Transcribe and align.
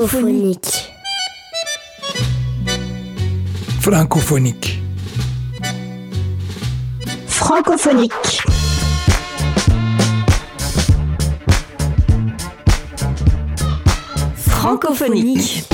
Francophonique. 0.00 0.92
Francophonique. 3.80 4.80
Francophonique. 7.26 8.40
Francophonique. 14.36 15.66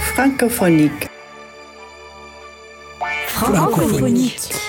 Francophonique. 0.00 1.08
Francophonique. 3.28 4.61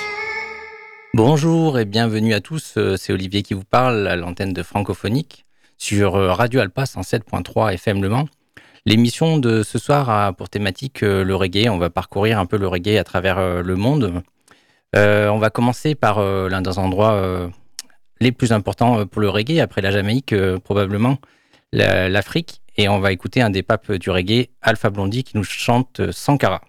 Bonjour 1.16 1.77
et 1.77 1.85
bienvenue 1.85 2.34
à 2.34 2.41
tous, 2.41 2.73
euh, 2.77 2.98
c'est 2.98 3.13
Olivier 3.13 3.44
qui 3.44 3.54
vous 3.54 3.63
parle 3.63 4.08
à 4.08 4.16
l'antenne 4.16 4.52
de 4.52 4.63
Francophonique 4.63 5.45
sur 5.77 6.16
euh, 6.16 6.34
Radio 6.34 6.59
Alpa 6.59 6.85
107.3 6.85 7.76
FM 7.76 8.02
Le 8.02 8.09
Mans. 8.09 8.27
L'émission 8.88 9.38
de 9.38 9.62
ce 9.62 9.77
soir 9.77 10.09
a 10.09 10.34
pour 10.34 10.49
thématique 10.49 11.04
euh, 11.04 11.23
le 11.23 11.35
reggae, 11.35 11.70
on 11.70 11.77
va 11.77 11.91
parcourir 11.91 12.40
un 12.40 12.48
peu 12.48 12.57
le 12.57 12.68
reggae 12.68 12.98
à 12.98 13.04
travers 13.04 13.62
le 13.62 13.76
monde. 13.76 14.23
on 14.95 15.38
va 15.38 15.52
commencer 15.52 15.94
par 15.94 16.20
l'un 16.20 16.63
des 16.63 16.80
endroits 16.80 17.52
les 18.20 18.32
plus 18.32 18.52
importants 18.52 19.05
pour 19.05 19.21
le 19.21 19.30
reggae, 19.30 19.59
après 19.59 19.82
la 19.82 19.91
Jamaïque 19.91 20.34
probablement 20.63 21.20
l'Afrique, 21.71 22.62
et 22.76 22.90
on 22.90 22.99
va 22.99 23.12
écouter 23.12 23.43
un 23.43 23.52
des 23.52 23.62
papes 23.62 23.91
du 23.91 24.09
reggae, 24.09 24.49
Alpha 24.63 24.90
Blondie, 24.90 25.23
qui 25.23 25.38
nous 25.38 25.43
chante 25.43 26.12
Sankara. 26.12 26.62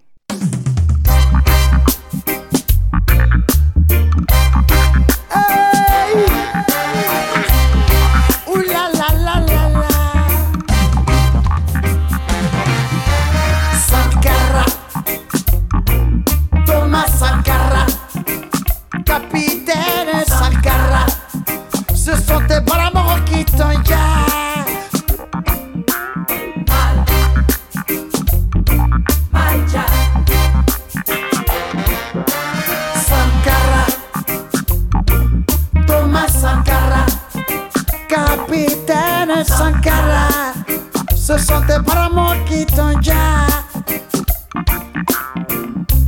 Ce 41.37 41.39
sont 41.39 41.61
tes 41.63 41.83
parents 41.85 42.35
qui 42.47 42.67
t'ont. 42.67 42.93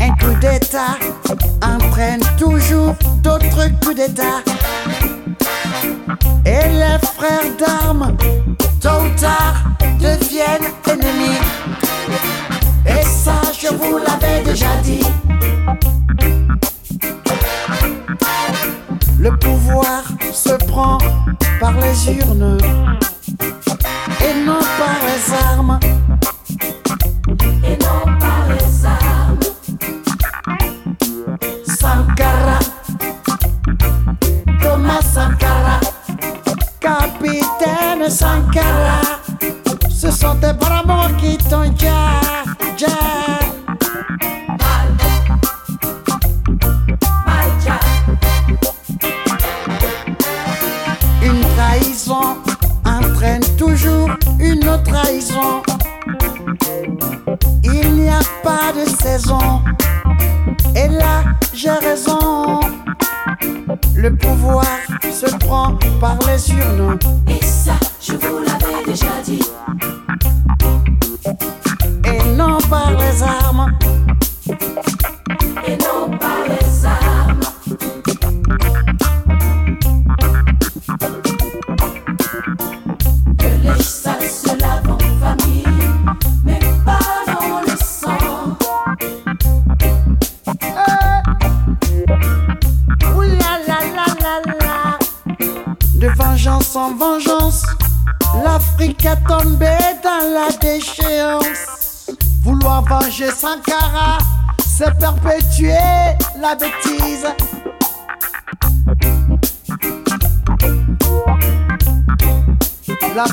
Un 0.00 0.10
coup 0.10 0.38
d'état 0.40 0.96
entraîne 1.62 2.20
toujours 2.38 2.94
d'autres 3.22 3.68
coups 3.80 3.96
d'état. 3.96 4.42
Et 6.48 6.68
les 6.68 6.98
frères 7.16 7.56
d'armes, 7.58 8.16
tôt 8.80 8.88
ou 8.88 9.20
tard, 9.20 9.64
deviennent 9.98 10.70
ennemis. 10.86 11.40
Et 12.86 13.02
ça, 13.04 13.40
je 13.52 13.74
vous 13.74 13.98
l'avais 13.98 14.44
déjà 14.44 14.76
dit. 14.84 15.02
Le 19.18 19.36
pouvoir 19.38 20.04
se 20.32 20.52
prend 20.66 20.98
par 21.58 21.72
les 21.72 22.12
urnes 22.12 22.58
et 24.20 24.44
non 24.46 24.60
par 24.78 24.98
les 25.02 25.34
armes. 25.34 25.80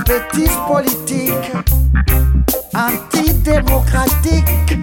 La 0.07 0.19
bêtise 0.19 0.51
politique 0.67 1.51
antidémocratique. 2.73 4.77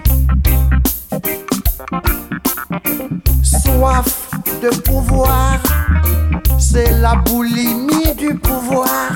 Soif 3.43 4.29
de 4.61 4.69
pouvoir, 4.81 5.59
c'est 6.59 6.91
la 6.99 7.15
boulimie 7.15 8.15
du 8.17 8.35
pouvoir, 8.35 9.11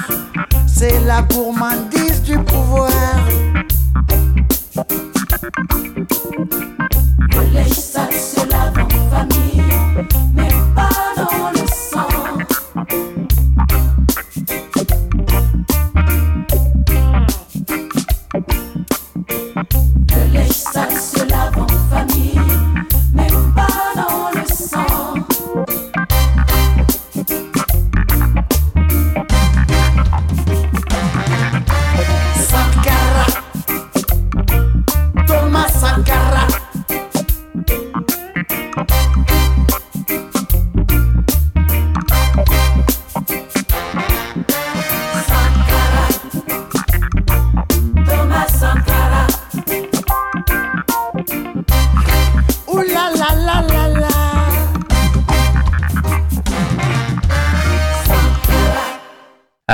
c'est 0.68 1.00
la 1.02 1.22
gourmandise 1.22 2.22
du 2.24 2.38
pouvoir. 2.40 2.92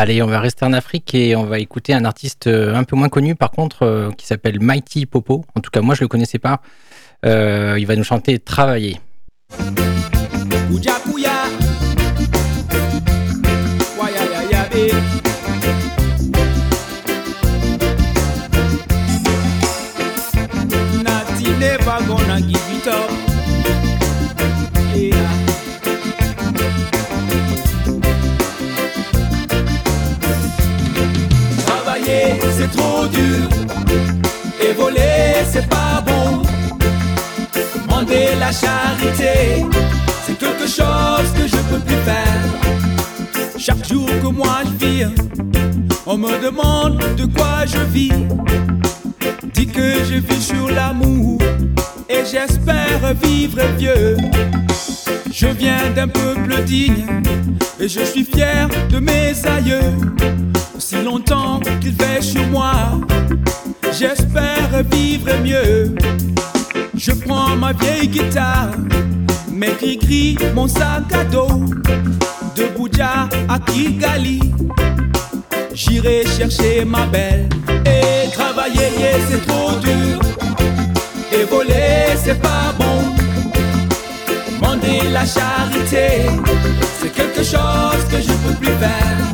Allez, 0.01 0.23
on 0.23 0.25
va 0.25 0.39
rester 0.39 0.65
en 0.65 0.73
Afrique 0.73 1.13
et 1.13 1.35
on 1.35 1.43
va 1.43 1.59
écouter 1.59 1.93
un 1.93 2.05
artiste 2.05 2.47
euh, 2.47 2.73
un 2.73 2.83
peu 2.83 2.95
moins 2.95 3.07
connu 3.07 3.35
par 3.35 3.51
contre 3.51 3.83
euh, 3.83 4.11
qui 4.11 4.25
s'appelle 4.25 4.59
Mighty 4.59 5.05
Popo. 5.05 5.45
En 5.53 5.61
tout 5.61 5.69
cas, 5.69 5.81
moi 5.81 5.93
je 5.93 6.01
le 6.01 6.07
connaissais 6.07 6.39
pas. 6.39 6.63
Euh, 7.23 7.75
il 7.77 7.85
va 7.85 7.95
nous 7.95 8.03
chanter 8.03 8.39
Travailler. 8.39 8.99
trop 32.75 33.07
dur. 33.07 33.47
Et 34.61 34.73
voler, 34.73 35.43
c'est 35.51 35.67
pas 35.67 36.03
bon. 36.05 36.41
Mander 37.89 38.35
la 38.39 38.51
charité, 38.51 39.65
c'est 40.25 40.37
quelque 40.37 40.67
chose 40.67 41.29
que 41.37 41.47
je 41.47 41.57
peux 41.69 41.79
plus 41.79 42.01
faire. 42.09 42.51
Chaque 43.57 43.87
jour 43.87 44.07
que 44.07 44.27
moi 44.27 44.59
je 44.65 44.85
vis, 44.85 45.07
on 46.05 46.17
me 46.17 46.43
demande 46.43 46.97
de 47.15 47.25
quoi 47.25 47.65
je 47.65 47.79
vis. 47.79 48.11
Dis 49.53 49.67
que 49.67 50.03
je 50.03 50.15
vis 50.15 50.41
sur 50.41 50.67
l'amour 50.69 51.39
et 52.09 52.23
j'espère 52.25 53.13
vivre 53.21 53.61
vieux. 53.77 54.17
Je 55.31 55.47
viens 55.47 55.89
d'un 55.95 56.07
peuple 56.07 56.63
digne 56.63 57.05
et 57.79 57.87
je 57.87 58.01
suis 58.01 58.23
fier 58.23 58.67
de 58.89 58.99
mes 58.99 59.33
aïeux. 59.45 59.95
Aussi 60.91 61.03
longtemps 61.03 61.59
qu'ils 61.79 61.93
veillent 61.93 62.23
sur 62.23 62.45
moi, 62.47 62.73
j'espère 63.97 64.83
vivre 64.91 65.31
mieux. 65.41 65.95
Je 66.95 67.11
prends 67.11 67.55
ma 67.55 67.71
vieille 67.71 68.09
guitare, 68.09 68.71
mes 69.49 69.71
gris-gris, 69.71 70.37
mon 70.53 70.67
sac 70.67 71.13
à 71.13 71.23
dos, 71.23 71.65
de 72.57 72.65
Bouddha 72.75 73.29
à 73.47 73.59
Kigali. 73.59 74.41
J'irai 75.73 76.25
chercher 76.25 76.83
ma 76.83 77.05
belle 77.05 77.47
et 77.85 78.29
travailler, 78.31 78.89
c'est 79.29 79.47
trop 79.47 79.71
dur. 79.79 80.19
Et 81.31 81.45
voler, 81.45 82.17
c'est 82.21 82.41
pas 82.41 82.73
bon. 82.77 83.13
Demander 84.59 85.09
la 85.09 85.25
charité, 85.25 86.27
c'est 86.99 87.13
quelque 87.13 87.43
chose 87.43 88.03
que 88.11 88.17
je 88.17 88.33
peux 88.43 88.55
plus 88.59 88.75
faire. 88.77 89.30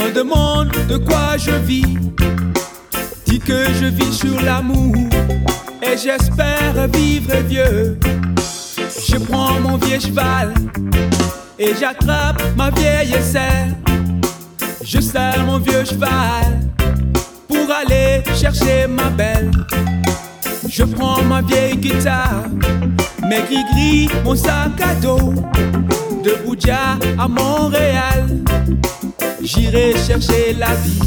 Me 0.00 0.12
demande 0.12 0.70
de 0.88 0.96
quoi 0.96 1.36
je 1.36 1.50
vis. 1.50 1.98
Dis 3.26 3.38
que 3.38 3.64
je 3.80 3.86
vis 3.86 4.12
sur 4.12 4.40
l'amour 4.40 4.94
et 5.82 5.96
j'espère 5.96 6.88
vivre 6.92 7.36
vieux. 7.46 7.98
Je 9.08 9.16
prends 9.18 9.60
mon 9.60 9.76
vieux 9.76 10.00
cheval 10.00 10.54
et 11.58 11.72
j'attrape 11.78 12.42
ma 12.56 12.70
vieille 12.70 13.14
serre. 13.22 13.74
Je 14.82 15.00
sers 15.00 15.44
mon 15.44 15.58
vieux 15.58 15.84
cheval 15.84 16.60
pour 17.48 17.68
aller 17.70 18.22
chercher 18.34 18.86
ma 18.88 19.10
belle. 19.10 19.50
Je 20.68 20.84
prends 20.84 21.22
ma 21.22 21.42
vieille 21.42 21.76
guitare, 21.76 22.44
mes 23.28 23.42
gris-gris, 23.42 24.08
mon 24.24 24.36
sac 24.36 24.80
à 24.80 24.94
dos 24.94 25.34
de 26.24 26.34
Bouddha 26.44 26.98
à 27.18 27.28
Montréal. 27.28 28.40
J'irai 29.42 29.94
chercher 30.06 30.54
la 30.58 30.74
vie 30.76 31.00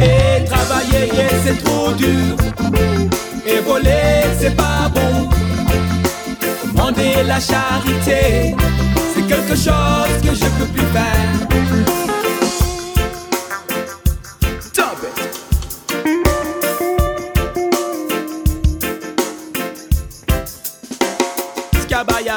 et 0.00 0.44
travailler, 0.44 1.10
c'est 1.44 1.62
trop 1.62 1.92
dur. 1.92 2.36
Et 3.46 3.60
voler, 3.60 4.24
c'est 4.38 4.56
pas 4.56 4.88
bon. 4.92 5.28
Demander 6.66 7.22
la 7.26 7.40
charité, 7.40 8.54
c'est 9.14 9.26
quelque 9.26 9.54
chose 9.54 10.20
que 10.22 10.34
je 10.34 10.46
peux 10.58 10.66
plus 10.72 10.86
faire. 10.92 11.44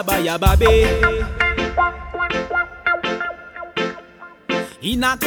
Baya 0.06 0.38
babe. 0.38 1.26
In. 5.00 5.18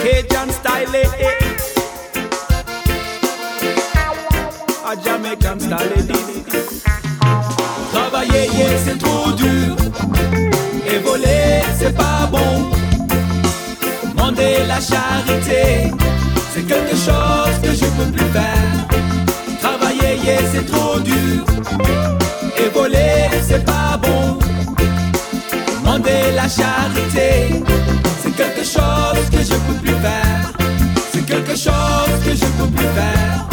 Travailler, 7.92 8.48
c'est 8.84 8.98
trop 8.98 9.30
dur. 9.32 9.76
Et 10.86 10.98
voler, 10.98 11.62
c'est 11.78 11.96
pas 11.96 12.28
bon. 12.30 12.70
Demander 14.10 14.66
la 14.66 14.80
charité, 14.80 15.92
c'est 16.52 16.62
quelque 16.66 16.96
chose 16.96 17.56
que 17.62 17.72
je 17.72 17.86
peux 17.96 18.10
plus 18.10 18.26
faire. 18.32 18.88
Travailler, 19.62 20.38
c'est 20.52 20.66
trop 20.66 20.98
dur. 21.00 21.44
Et 22.58 22.68
voler, 22.70 23.28
c'est 23.46 23.64
pas 23.64 23.96
bon. 24.02 24.38
Demander 25.82 26.32
la 26.34 26.48
charité, 26.48 27.62
quelque 28.40 28.64
chose 28.64 29.30
que 29.30 29.42
je 29.50 29.56
peux 29.66 29.78
plus 29.82 29.98
faire. 30.00 30.52
C'est 31.12 31.26
quelque 31.26 31.56
chose 31.56 32.16
que 32.24 32.32
je 32.42 32.48
peux 32.56 32.70
plus 32.74 32.90
faire. 32.98 33.48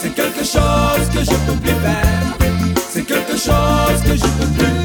C'est 0.00 0.14
quelque 0.14 0.44
chose 0.44 1.06
que 1.14 1.20
je 1.20 1.36
peux 1.46 1.58
plus 1.64 1.78
faire. 1.86 2.36
C'est 2.90 3.06
quelque 3.06 3.36
chose 3.36 4.00
que 4.06 4.14
je 4.14 4.28
peux 4.38 4.50
plus. 4.58 4.76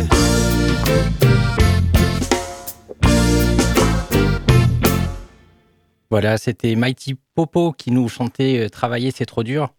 Voilà, 6.09 6.37
c'était 6.37 6.75
Mighty 6.75 7.15
Popo 7.35 7.71
qui 7.71 7.91
nous 7.91 8.07
chantait 8.09 8.65
euh, 8.65 8.69
Travailler, 8.69 9.11
c'est 9.15 9.25
trop 9.25 9.43
dur. 9.43 9.69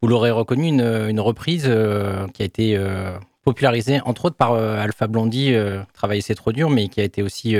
Vous 0.00 0.08
l'aurez 0.08 0.30
reconnu, 0.30 0.68
une, 0.68 1.20
reprise 1.20 1.64
euh, 1.66 2.26
qui 2.28 2.42
a 2.42 2.44
été 2.46 2.76
euh, 2.76 3.16
popularisée 3.44 4.00
entre 4.04 4.26
autres 4.26 4.36
par 4.36 4.54
Alpha 4.54 5.06
Blondie, 5.06 5.54
Travailler, 5.92 6.22
c'est 6.22 6.34
trop 6.34 6.52
dur, 6.52 6.70
mais 6.70 6.88
qui 6.88 7.00
a 7.00 7.04
été 7.04 7.22
aussi 7.22 7.56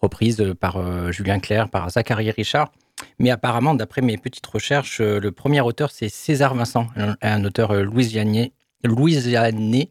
reprise 0.00 0.40
euh, 0.40 0.54
par 0.54 0.76
euh, 0.76 1.12
Julien 1.12 1.38
Clerc, 1.38 1.68
par 1.68 1.90
Zachary 1.90 2.30
Richard. 2.30 2.72
Mais 3.18 3.30
apparemment, 3.30 3.74
d'après 3.74 4.02
mes 4.02 4.18
petites 4.18 4.46
recherches, 4.46 5.00
euh, 5.00 5.20
le 5.20 5.32
premier 5.32 5.60
auteur, 5.60 5.90
c'est 5.90 6.08
César 6.08 6.54
Vincent, 6.54 6.88
un, 7.22 7.44
auteur 7.44 7.74
louisianais, 7.74 8.52
louisianais 8.84 9.90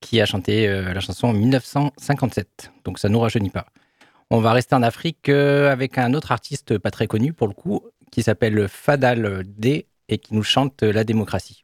qui 0.00 0.20
a 0.20 0.26
chanté 0.26 0.68
la 0.68 1.00
chanson 1.00 1.28
en 1.28 1.32
1957. 1.32 2.70
Donc 2.84 2.98
ça 2.98 3.08
ne 3.08 3.14
nous 3.14 3.20
rajeunit 3.20 3.50
pas. 3.50 3.66
On 4.30 4.40
va 4.40 4.52
rester 4.52 4.74
en 4.74 4.82
Afrique 4.82 5.28
avec 5.30 5.98
un 5.98 6.12
autre 6.14 6.32
artiste 6.32 6.78
pas 6.78 6.90
très 6.90 7.06
connu 7.06 7.32
pour 7.32 7.48
le 7.48 7.54
coup, 7.54 7.80
qui 8.12 8.22
s'appelle 8.22 8.68
Fadal 8.68 9.44
D 9.46 9.86
et 10.08 10.18
qui 10.18 10.34
nous 10.34 10.44
chante 10.44 10.82
la 10.82 11.02
démocratie. 11.02 11.62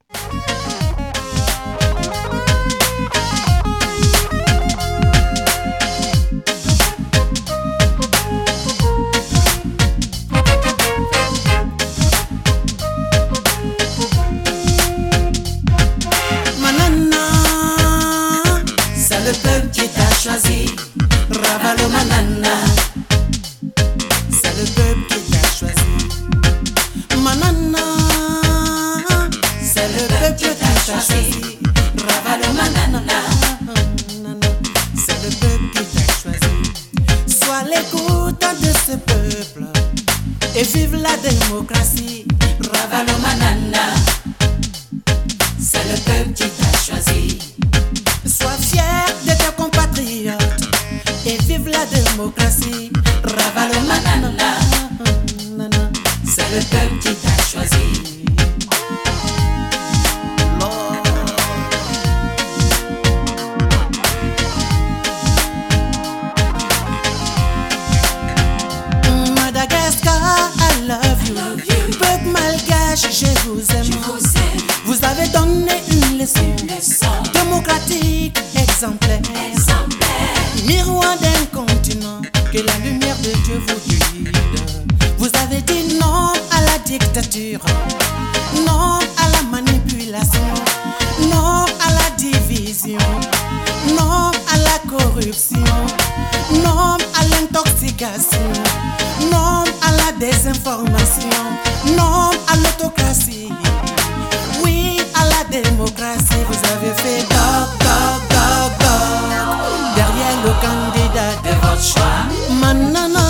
Manana. 112.62 113.26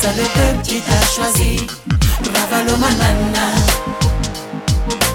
Ça 0.00 0.10
le 0.16 0.24
peuple 0.36 0.62
qui 0.64 0.80
t'a 0.80 1.00
choisi. 1.14 1.66
Bravalo 2.24 2.74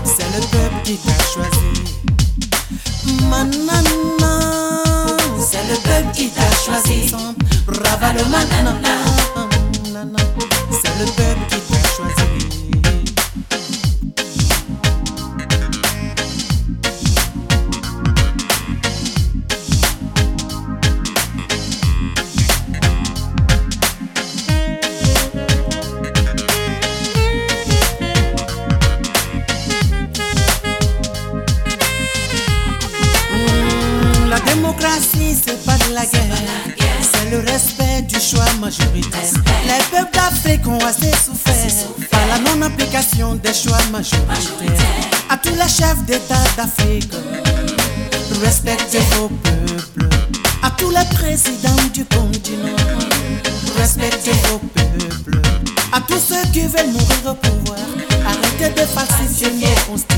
C'est 0.06 0.30
le 0.36 0.42
peuple 0.54 0.80
qui 0.84 0.98
t'a 0.98 1.18
choisi. 1.34 1.72
Manana. 3.30 4.32
C'est 5.40 5.66
le 5.68 5.76
peuple 5.88 6.12
qui 6.16 6.30
t'a 6.30 6.50
choisi. 6.64 7.12
Bravalo 7.66 8.24
C'est 10.72 11.00
le 11.00 11.06
peuple. 11.06 11.33
à 43.96 45.38
tous 45.38 45.50
les 45.54 45.68
chefs 45.68 46.04
d'État 46.06 46.44
d'Afrique. 46.58 47.14
Respectez 48.44 48.98
vos 49.12 49.30
peuples, 49.30 50.10
à 50.64 50.72
tous 50.72 50.90
les 50.90 51.06
présidents 51.16 51.84
du 51.94 52.04
continent. 52.06 52.76
Respectez 53.78 54.32
vos 54.50 54.58
peuples, 54.58 55.42
à 55.92 56.02
tous 56.02 56.18
ceux 56.18 56.52
qui 56.52 56.62
veulent 56.62 56.92
mourir 56.92 57.32
au 57.32 57.36
pouvoir. 57.36 57.80
Arrêtez 58.26 58.82
de 58.82 58.86
falsifier 58.88 59.48
nos. 59.88 60.13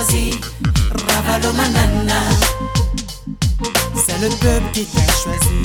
choisi 0.00 0.30
Ravalomanana 1.08 2.20
C'est 3.94 4.18
le 4.20 4.28
peuple 4.28 4.70
qui 4.72 4.86
t'a 4.86 5.12
choisi. 5.12 5.60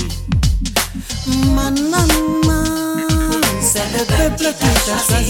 Manana 1.53 2.03
C'est 3.61 3.91
le 3.93 4.05
peuple 4.05 4.37
qui 4.37 4.53
t'a 4.53 4.97
choisi. 5.07 5.24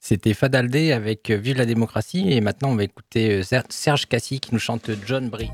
C'était 0.00 0.34
Fadaldé 0.34 0.92
avec 0.92 1.30
euh, 1.30 1.36
Vive 1.36 1.56
la 1.56 1.64
démocratie. 1.64 2.30
Et 2.30 2.42
maintenant 2.42 2.70
on 2.70 2.76
va 2.76 2.84
écouter 2.84 3.40
euh, 3.40 3.60
Serge 3.70 4.06
Cassis 4.06 4.40
qui 4.40 4.52
nous 4.52 4.58
chante 4.60 4.90
John 5.06 5.30
Brie. 5.30 5.50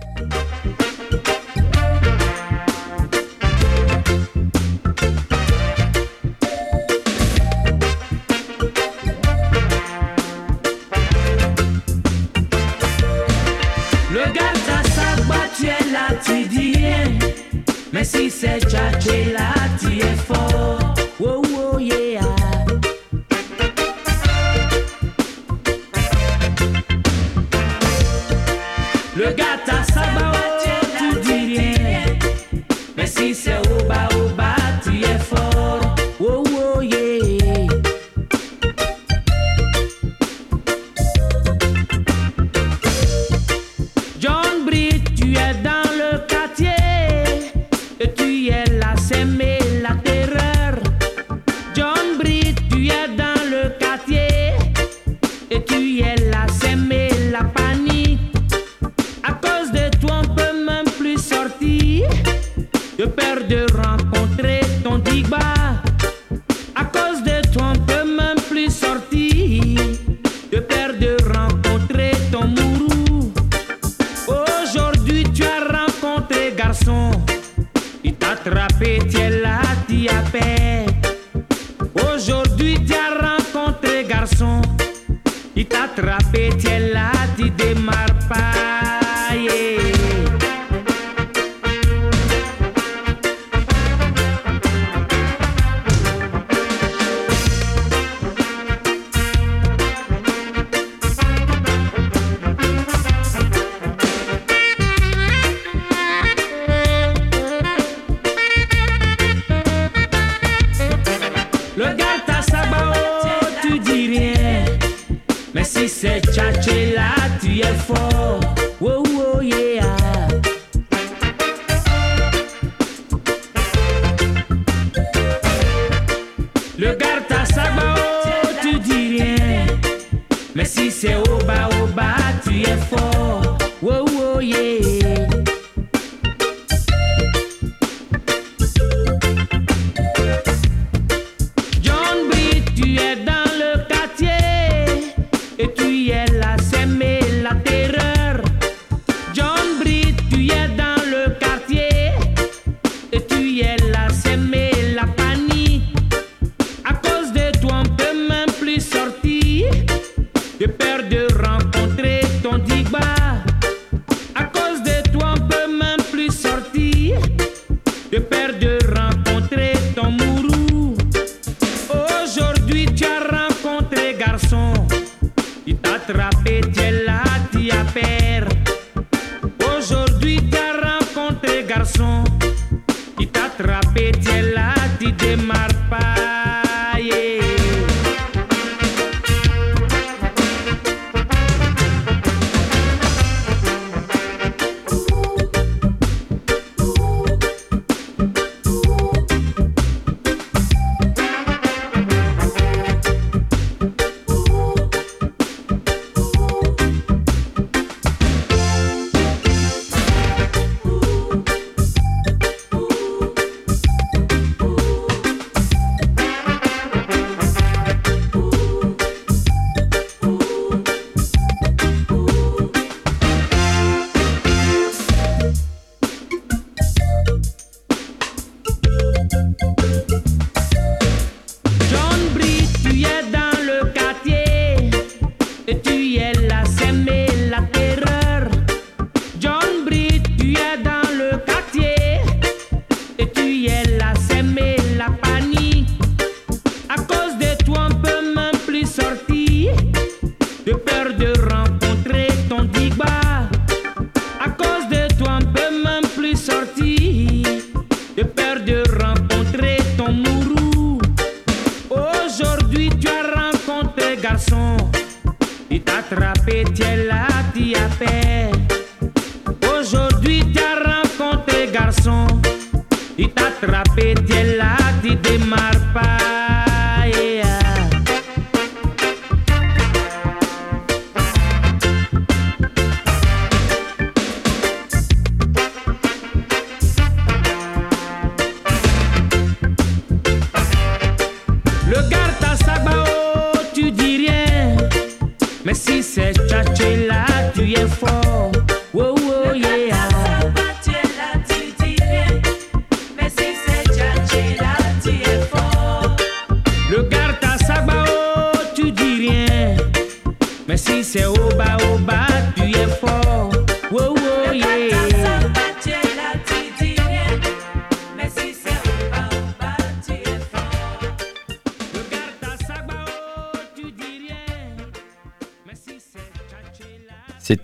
Messi 17.96 18.28
se 18.30 18.56
echa 18.56 18.92
chela. 18.98 19.55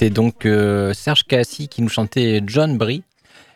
C'était 0.02 0.14
donc 0.14 0.46
euh, 0.46 0.92
Serge 0.94 1.22
Cassi 1.28 1.68
qui 1.68 1.80
nous 1.80 1.88
chantait 1.88 2.42
John 2.44 2.76
Brie. 2.76 3.04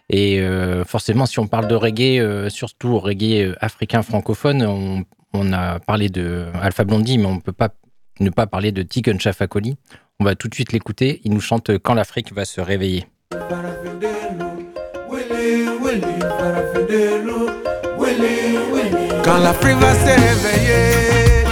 Et 0.08 0.38
euh, 0.38 0.84
forcément, 0.84 1.26
si 1.26 1.40
on 1.40 1.48
parle 1.48 1.66
de 1.66 1.74
reggae, 1.74 2.20
euh, 2.20 2.48
surtout 2.50 3.00
reggae 3.00 3.56
africain 3.60 4.04
francophone, 4.04 5.04
on, 5.32 5.52
a 5.52 5.80
parlé 5.80 6.08
de 6.08 6.46
Alpha 6.62 6.84
Blondie, 6.84 7.18
mais 7.18 7.26
on 7.26 7.34
ne 7.34 7.40
peut 7.40 7.50
pas 7.50 7.70
ne 8.20 8.30
pas 8.30 8.46
parler 8.46 8.70
de 8.70 8.84
Tiken 8.84 9.18
Chafakoli. 9.18 9.76
On 10.20 10.24
va 10.24 10.36
tout 10.36 10.46
de 10.46 10.54
suite 10.54 10.70
l'écouter. 10.70 11.20
Il 11.24 11.32
nous 11.32 11.40
chante 11.40 11.78
Quand 11.78 11.94
l'Afrique 11.94 12.32
va 12.32 12.44
se 12.44 12.60
réveiller. 12.60 13.06
Quand 19.24 19.38
l'Afrique 19.38 19.78
va 19.78 19.94
se 19.94 20.06
réveiller, 20.06 21.44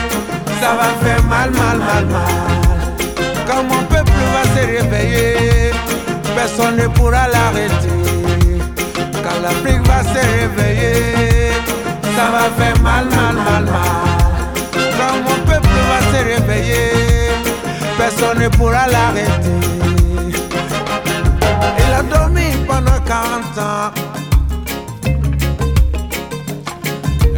ça 0.61 0.77
va 0.77 0.95
faire 1.05 1.25
mal, 1.25 1.51
mal, 1.51 1.79
mal, 1.79 2.07
mal. 2.07 2.54
Quand 3.55 3.63
mon 3.63 3.85
peuple 3.85 4.11
va 4.35 4.43
se 4.53 4.67
réveiller, 4.67 5.71
personne 6.35 6.77
ne 6.77 6.89
pourra 6.89 7.29
l'arrêter. 7.29 7.89
Quand 9.23 9.41
l'Afrique 9.43 9.87
va 9.87 10.03
se 10.03 10.27
réveiller, 10.41 11.53
ça 12.17 12.33
va 12.33 12.51
faire 12.59 12.81
mal, 12.83 13.05
mal, 13.05 13.35
mal, 13.37 13.65
mal. 13.65 13.95
Quand 14.99 15.15
mon 15.23 15.37
peuple 15.47 15.69
va 15.89 16.01
se 16.11 16.25
réveiller, 16.25 17.31
personne 17.97 18.41
ne 18.41 18.49
pourra 18.49 18.89
l'arrêter. 18.89 19.61
Il 21.79 21.93
a 21.95 22.03
dormi 22.03 22.57
pendant 22.67 23.01
40 23.07 23.59
ans. 23.59 23.93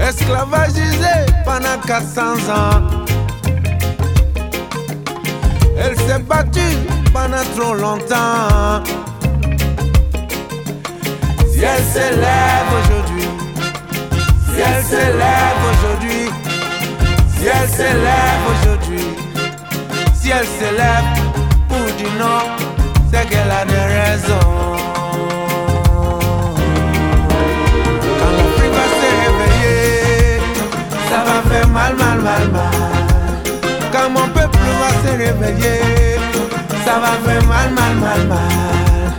esclavagisée 0.01 1.27
pendant 1.45 1.79
400 1.87 2.23
ans. 2.49 3.06
Elle 5.79 5.97
s'est 5.99 6.19
battue 6.21 6.77
pendant 7.13 7.45
trop 7.57 7.75
longtemps. 7.75 8.83
Si 11.53 11.63
elle 11.63 11.85
s'élève 11.93 12.69
aujourd'hui, 12.81 13.29
si 14.55 14.61
elle 14.61 14.85
s'élève 14.85 15.61
aujourd'hui, 15.73 16.31
si 17.39 17.47
elle 17.47 17.69
s'élève 17.69 18.43
aujourd'hui, 18.53 19.07
si 20.15 20.31
elle 20.31 20.47
s'élève 20.47 21.05
pour 21.69 21.87
dire 21.97 22.15
non, 22.19 22.41
c'est 23.13 23.29
qu'elle 23.29 23.51
a 23.51 23.65
des 23.65 23.87
raisons. 23.97 24.77
Quand 28.19 28.33
l'Afrique 28.37 28.75
va 28.79 28.87
se 28.97 29.09
réveiller, 29.23 30.41
ça 31.11 31.19
va 31.25 31.37
faire 31.51 31.69
mal, 31.69 31.95
mal, 31.97 32.19
mal, 32.21 32.49
mal. 32.51 32.97
Quand 33.93 34.11
mon 34.11 34.29
va 34.87 34.93
se 35.03 35.17
réveiller, 35.17 36.19
ça 36.85 36.99
va 37.01 37.13
faire 37.25 37.45
mal, 37.47 37.71
mal, 37.71 37.95
mal, 37.97 38.27
mal. 38.27 39.13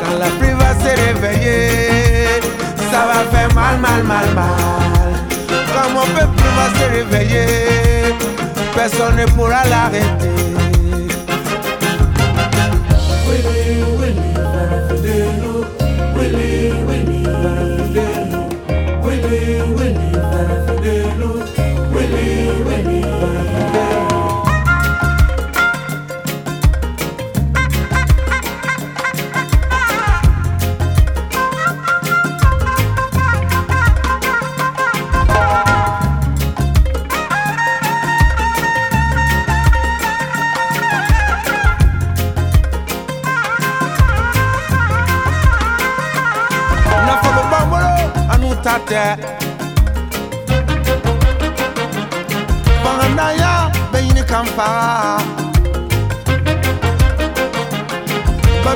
Quand 0.00 0.18
la 0.18 0.26
pluie 0.38 0.52
va 0.52 0.74
se 0.82 0.90
réveiller, 1.02 2.40
ça 2.90 3.06
va 3.08 3.18
faire 3.32 3.52
mal, 3.54 3.78
mal, 3.78 4.02
mal, 4.02 4.28
mal. 4.34 5.12
Quand 5.72 5.90
mon 5.94 6.06
peuple 6.14 6.42
va 6.56 6.66
se 6.78 6.84
réveiller, 6.96 8.14
personne 8.74 9.16
ne 9.16 9.26
pourra 9.26 9.64
l'arrêter. 9.68 10.65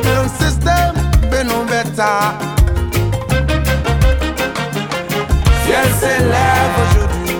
Babylon 0.00 0.28
system 0.40 0.94
bɛ 1.30 1.82
taa 1.96 2.32
si 5.62 5.70
elle 5.80 5.94
s'élève 6.00 6.74
aujourd'hui. 6.84 7.36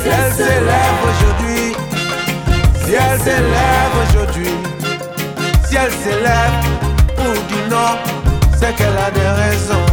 Si 0.00 0.08
elle 0.18 0.32
s'élève 0.38 1.00
aujourd'hui. 1.08 1.66
Si 2.84 2.92
elle 2.94 3.20
s'élève 3.24 3.94
aujourd'hui. 4.02 4.54
Si 5.66 5.76
elle 5.76 5.92
s'élève 6.02 6.56
pour 7.16 7.34
du 7.50 7.60
non 7.72 7.92
c'est 8.58 8.74
qu'elle 8.76 8.98
a 9.06 9.10
des 9.10 9.30
raisons. 9.42 9.86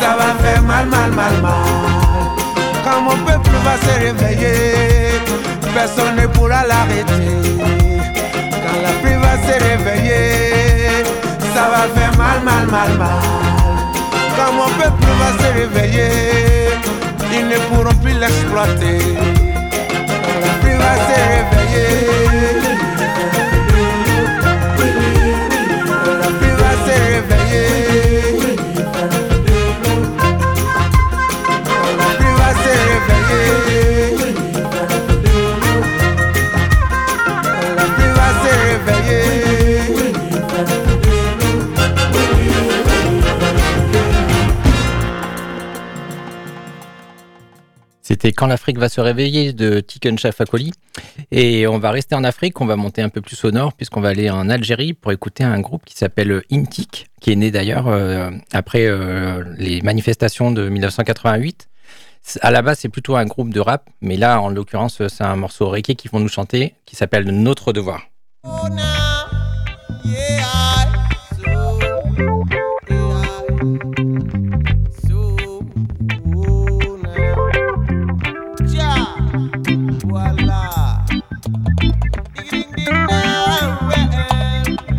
Ça 0.00 0.14
va 0.18 0.28
faire 0.42 0.62
mal, 0.62 0.86
mal, 0.86 1.10
mal, 1.10 1.34
mal. 1.42 1.96
Quand 2.84 3.00
mon 3.00 3.16
va 3.66 3.76
se 3.84 3.92
réveiller, 3.98 5.20
personne 5.74 6.16
ne 6.16 6.26
pourra 6.28 6.62
l'arrêter. 6.70 7.28
Quand 8.62 8.78
la 8.86 8.92
pluie 9.00 9.18
va 9.24 9.34
se 9.46 9.54
réveiller, 9.68 11.04
ça 11.54 11.64
va 11.72 11.82
faire 11.96 12.14
mal, 12.16 12.38
mal, 12.44 12.66
mal, 12.66 12.90
mal. 12.98 13.22
Quand 14.36 14.52
mon 14.58 14.70
peuple 14.78 15.10
va 15.20 15.30
se 15.40 15.48
réveiller, 15.58 16.12
ils 17.32 17.46
ne 17.48 17.58
pourront 17.68 17.96
plus 18.02 18.16
l'exploiter. 18.22 18.98
La 20.44 20.52
pluie 20.60 20.78
va 20.84 20.92
se 21.06 21.16
réveiller, 21.34 22.55
C'était 48.26 48.34
Quand 48.34 48.48
l'Afrique 48.48 48.78
va 48.78 48.88
se 48.88 49.00
réveiller 49.00 49.52
de 49.52 49.78
Tiken 49.78 50.18
Fakoli. 50.18 50.72
Et 51.30 51.68
on 51.68 51.78
va 51.78 51.92
rester 51.92 52.16
en 52.16 52.24
Afrique, 52.24 52.60
on 52.60 52.66
va 52.66 52.74
monter 52.74 53.00
un 53.00 53.08
peu 53.08 53.20
plus 53.20 53.44
au 53.44 53.52
nord, 53.52 53.72
puisqu'on 53.72 54.00
va 54.00 54.08
aller 54.08 54.30
en 54.30 54.48
Algérie 54.48 54.94
pour 54.94 55.12
écouter 55.12 55.44
un 55.44 55.60
groupe 55.60 55.84
qui 55.84 55.96
s'appelle 55.96 56.42
Intik, 56.50 57.06
qui 57.20 57.30
est 57.30 57.36
né 57.36 57.52
d'ailleurs 57.52 57.86
euh, 57.86 58.32
après 58.52 58.84
euh, 58.88 59.44
les 59.58 59.80
manifestations 59.82 60.50
de 60.50 60.68
1988. 60.68 61.68
À 62.40 62.50
la 62.50 62.62
base, 62.62 62.80
c'est 62.80 62.88
plutôt 62.88 63.14
un 63.14 63.26
groupe 63.26 63.54
de 63.54 63.60
rap, 63.60 63.88
mais 64.00 64.16
là, 64.16 64.40
en 64.40 64.48
l'occurrence, 64.48 65.06
c'est 65.06 65.22
un 65.22 65.36
morceau 65.36 65.68
reggae 65.68 65.94
qu'ils 65.94 66.10
vont 66.10 66.18
nous 66.18 66.26
chanter, 66.26 66.74
qui 66.84 66.96
s'appelle 66.96 67.26
Notre 67.26 67.72
Devoir. 67.72 68.08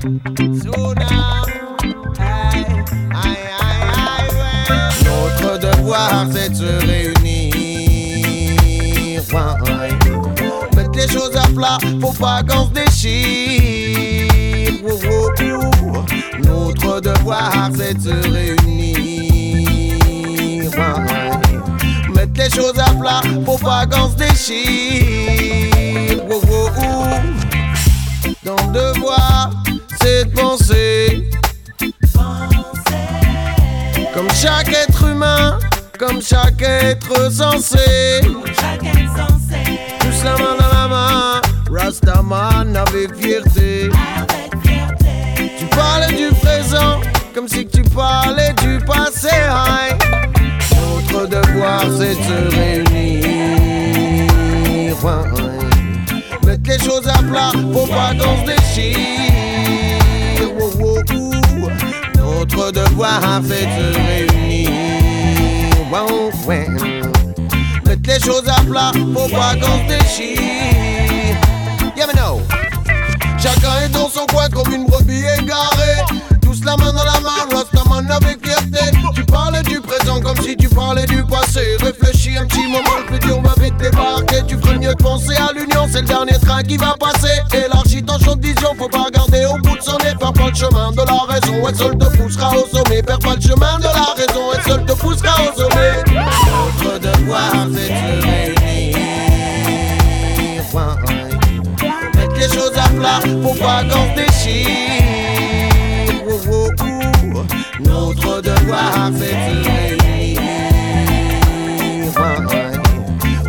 Notre 0.07 0.23
devoir 5.59 6.27
c'est 6.31 6.49
de 6.49 6.55
se 6.55 6.85
réunir. 6.85 7.53
Mettre 10.75 10.91
les 10.95 11.07
choses 11.09 11.35
à 11.35 11.47
plat 11.53 11.77
pour 11.99 12.15
pas 12.17 12.41
qu'on 12.41 12.67
se 12.67 12.71
déchire. 12.71 14.31
Notre 16.41 17.01
devoir 17.01 17.69
c'est 17.75 17.95
de 17.95 18.01
se 18.01 18.13
réunir. 18.31 19.99
Mettre 22.15 22.37
les 22.37 22.49
choses 22.49 22.79
à 22.79 22.93
plat 22.93 23.21
pour 23.43 23.59
pas 23.59 23.85
qu'on 23.85 24.09
se 24.09 24.15
déchire. 24.15 25.67
Ton 28.45 28.55
devoir 28.71 29.49
comme 34.13 34.29
chaque 34.31 34.69
être 34.69 35.07
humain, 35.07 35.59
comme 35.99 36.21
chaque 36.21 36.61
être 36.61 37.31
sensé. 37.31 38.21
Tous 39.99 40.23
la 40.23 40.31
main 40.37 40.55
dans 40.59 40.77
la 40.77 40.87
main, 40.87 41.41
Rastaman 41.71 42.75
avec 42.75 43.15
fierté. 43.15 43.89
Tu 45.59 45.65
parlais 45.67 46.13
du 46.13 46.29
présent, 46.35 46.99
comme 47.33 47.47
si 47.47 47.67
tu 47.67 47.81
parlais 47.83 48.53
du 48.61 48.79
passé. 48.85 49.29
Notre 50.75 51.27
devoir 51.27 51.81
c'est 51.97 52.15
de 52.15 52.23
se 52.23 52.55
réunir. 52.55 53.47
Mettre 56.45 56.69
les 56.69 56.79
choses 56.79 57.07
à 57.07 57.21
plat 57.23 57.51
pour 57.73 57.87
pas 57.89 58.13
qu'on 58.13 58.37
se 58.41 58.45
déchire. 58.45 59.36
Notre 62.49 62.71
devoir 62.71 63.21
fait 63.43 63.65
de 63.65 63.95
réunir. 64.07 64.69
Mettre 67.85 68.07
les 68.07 68.19
choses 68.19 68.47
à 68.47 68.61
plat 68.63 68.91
pour 69.13 69.29
pas 69.29 69.55
qu'on 69.55 69.79
se 69.79 69.87
déchire. 69.87 70.41
Yeah, 71.95 72.07
me 72.07 72.13
know. 72.13 72.41
Chacun 73.37 73.81
est 73.83 73.89
dans 73.89 74.09
son 74.09 74.25
coin 74.27 74.47
comme 74.49 74.73
une 74.73 74.85
brebis 74.85 75.25
égarée. 75.39 76.03
Tous 76.41 76.63
la 76.63 76.77
main 76.77 76.93
dans 76.93 77.03
la 77.03 77.19
main, 77.19 77.47
Avec 78.09 78.45
fierté. 78.45 78.97
Tu 79.15 79.23
parlais 79.25 79.63
du 79.63 79.81
présent 79.81 80.21
comme 80.21 80.37
si 80.37 80.55
tu 80.55 80.69
parlais 80.69 81.05
du 81.05 81.23
passé. 81.25 81.77
Réfléchis 81.81 82.37
un 82.37 82.45
petit 82.45 82.65
moment, 82.67 82.97
le 83.05 83.13
futur 83.13 83.41
va 83.41 83.53
vite 83.61 83.77
débarquer. 83.77 84.43
Tu 84.47 84.57
ferais 84.57 84.77
mieux 84.77 84.93
de 84.93 85.03
penser 85.03 85.35
à 85.35 85.51
l'union, 85.53 85.87
c'est 85.91 86.01
le 86.01 86.07
dernier 86.07 86.39
train 86.39 86.63
qui 86.63 86.77
va 86.77 86.95
passer. 86.99 87.41
Élargis 87.53 88.03
ton 88.03 88.17
champ 88.19 88.35
de 88.35 88.45
vision, 88.45 88.69
faut 88.77 88.87
pas 88.87 89.03
regarder 89.03 89.45
au 89.45 89.57
bout 89.57 89.77
de 89.77 89.81
son 89.81 89.97
nez. 89.97 90.15
Perds 90.19 90.33
pas 90.33 90.47
le 90.49 90.55
chemin 90.55 90.91
de 90.91 90.97
la 90.97 91.33
raison, 91.33 91.67
elle 91.67 91.75
seule 91.75 91.97
te 91.97 92.17
poussera 92.17 92.51
au 92.55 92.65
sommet. 92.75 93.03
Perds 93.03 93.19
pas 93.19 93.35
le 93.35 93.41
chemin 93.41 93.77
de 93.77 93.83
la 93.83 94.13
raison, 94.15 94.51
elle 94.55 94.71
seule 94.71 94.85
te 94.85 94.93
poussera 94.93 95.35
au 95.41 95.59
sommet. 95.59 96.03
Notre 96.83 96.99
devoir, 96.99 97.67
c'est 97.73 97.93
réunir. 98.25 98.97
Mettre 102.15 102.35
les 102.35 102.49
choses 102.55 102.77
à 102.77 102.89
plat 102.89 103.19
pour 103.41 103.57
pas 103.57 103.83
qu'on 103.83 104.15
se. 104.31 104.96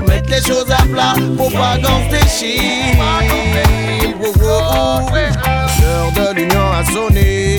Mettre 0.06 0.30
les 0.30 0.42
choses 0.42 0.70
à 0.70 0.82
plat 0.86 1.14
pour 1.36 1.50
pas 1.52 1.76
qu'on 1.78 2.08
se. 2.10 2.54
L'heure 5.80 6.12
de 6.12 6.34
l'union 6.34 6.72
a 6.72 6.84
sonné. 6.84 7.58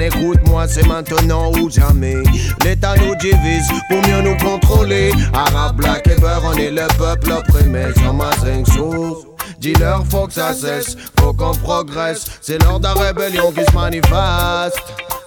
Écoute-moi, 0.00 0.66
c'est 0.66 0.86
maintenant 0.86 1.52
ou 1.52 1.70
jamais. 1.70 2.16
L'État 2.64 2.94
nous 2.96 3.14
divise 3.16 3.68
pour 3.88 3.98
mieux 4.08 4.22
nous 4.22 4.36
contrôler. 4.38 5.12
Arabe, 5.34 5.76
black 5.76 6.06
et 6.06 6.18
beurre, 6.18 6.42
on 6.44 6.54
est 6.54 6.70
le 6.70 6.86
peuple 6.96 7.32
opprimé. 7.32 7.84
Sur 7.96 8.14
ma 8.14 8.30
sous. 8.64 9.26
Dis-leur, 9.58 10.06
faut 10.06 10.26
que 10.26 10.32
ça 10.32 10.54
cesse, 10.54 10.96
faut 11.18 11.34
qu'on 11.34 11.52
progresse. 11.52 12.24
C'est 12.40 12.62
l'heure 12.62 12.80
de 12.80 12.84
la 12.84 12.94
rébellion 12.94 13.52
qui 13.52 13.62
se 13.62 13.72
manifeste. 13.74 14.80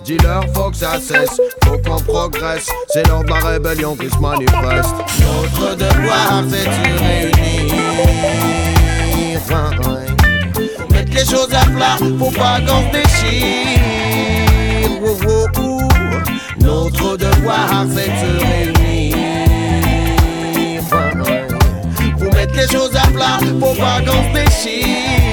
Dis-leur, 0.04 0.44
faut 0.56 0.72
que 0.72 0.78
ça 0.78 1.00
cesse, 1.00 1.40
faut 1.64 1.78
qu'on 1.78 2.00
progresse. 2.02 2.68
C'est 2.90 3.08
l'heure 3.08 3.24
de 3.24 3.30
la 3.30 3.40
rébellion 3.40 3.96
qui 3.96 4.10
se 4.10 4.18
manifeste. 4.18 4.96
Notre 5.20 5.76
devoir, 5.76 6.44
c'est 6.50 6.66
de 6.66 7.04
réunir. 7.04 7.74
Mettre 10.92 11.14
les 11.14 11.26
choses 11.26 11.54
à 11.54 11.66
plat, 11.66 11.98
faut 12.18 12.32
pas 12.32 12.60
qu'on 12.62 12.90
déchire. 15.04 15.88
Notre 16.60 17.18
devoir, 17.18 17.86
c'est 17.89 18.10
de 18.10 18.18
se 18.18 18.46
réunir 18.46 18.94
mettre 22.34 22.56
les 22.56 22.68
choses 22.68 22.96
à 22.96 23.08
plat 23.12 23.39
pour 23.60 23.76
pas 23.76 24.02
qu'on 24.02 24.34
se. 24.34 25.33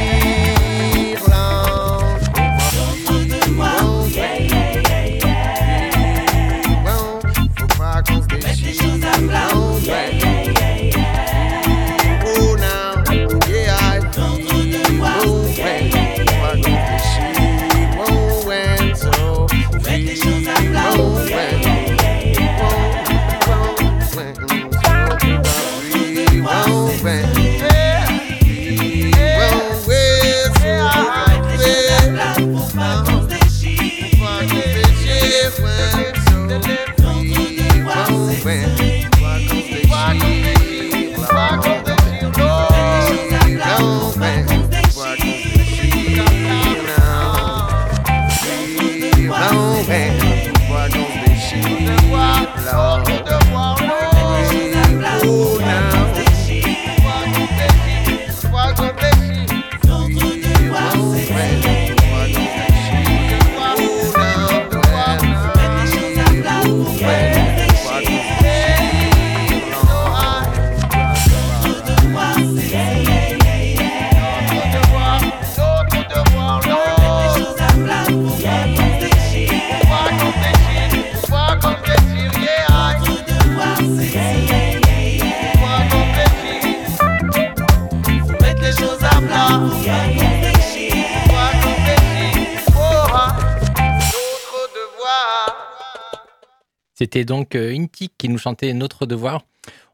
C'était 97.12 97.24
donc 97.24 97.56
euh, 97.56 97.74
Intik 97.74 98.12
qui 98.16 98.28
nous 98.28 98.38
chantait 98.38 98.72
Notre 98.72 99.04
Devoir. 99.04 99.42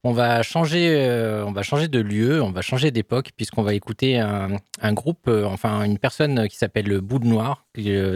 On 0.05 0.13
va 0.13 0.43
changer, 0.43 0.95
euh, 1.01 1.47
on 1.47 1.53
va 1.53 1.63
changer 1.63 1.89
de 1.89 1.99
lieu, 1.99 2.43
on 2.43 2.51
va 2.51 2.61
changer 2.61 2.91
d'époque, 2.91 3.31
puisqu'on 3.35 3.63
va 3.63 3.73
écouter 3.73 4.19
un, 4.19 4.93
groupe, 4.93 5.27
euh, 5.27 5.47
enfin 5.47 5.83
une 5.85 5.97
personne 5.97 6.47
qui 6.47 6.59
s'appelle 6.59 7.01
Boule 7.01 7.25
Noir, 7.25 7.65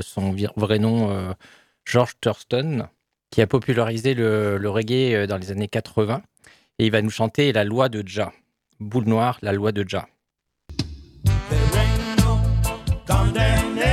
son 0.02 0.36
vrai 0.54 0.78
nom 0.78 1.34
George 1.86 2.12
Thurston, 2.20 2.88
qui 3.30 3.40
a 3.40 3.46
popularisé 3.46 4.12
le, 4.12 4.58
le, 4.58 4.68
reggae 4.68 5.26
dans 5.26 5.38
les 5.38 5.50
années 5.50 5.68
80. 5.68 6.20
Et 6.78 6.84
il 6.84 6.92
va 6.92 7.00
nous 7.00 7.08
chanter 7.08 7.54
La 7.54 7.64
loi 7.64 7.88
de 7.88 8.06
Jah. 8.06 8.34
Boule 8.80 9.04
Noire, 9.04 9.38
la 9.40 9.54
loi 9.54 9.72
de 9.72 9.82
un 13.08 13.89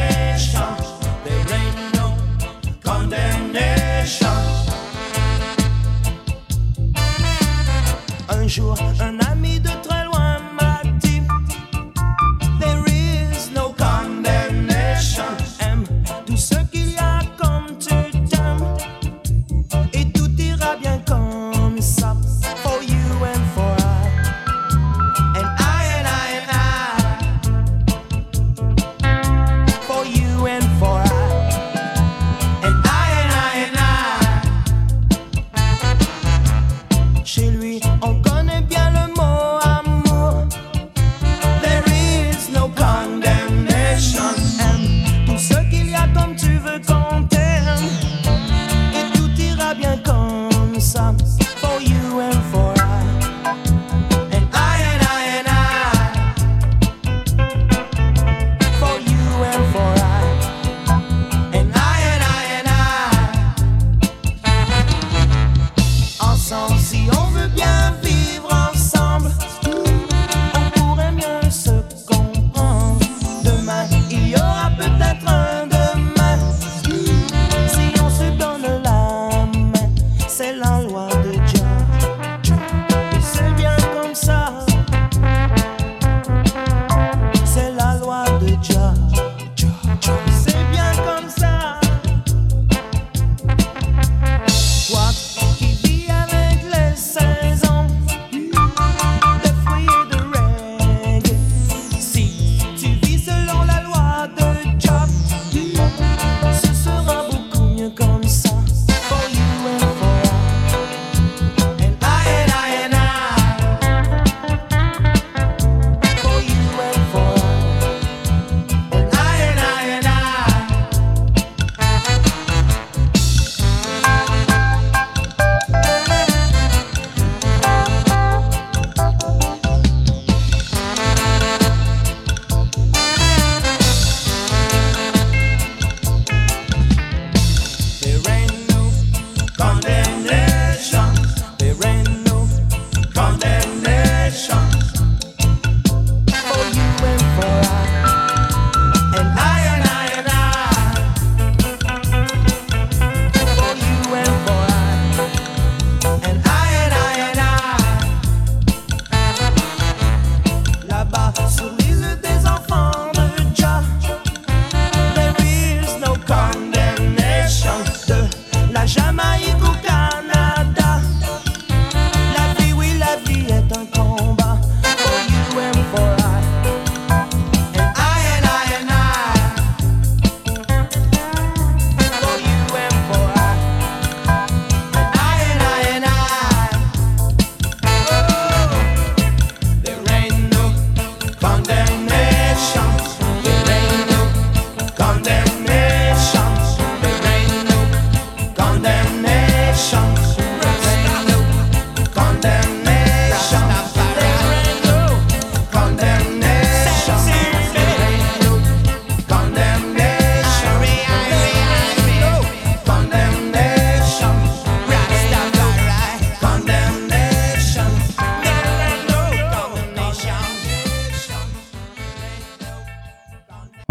jour, 8.47 8.77
un 9.01 9.19
ami 9.31 9.46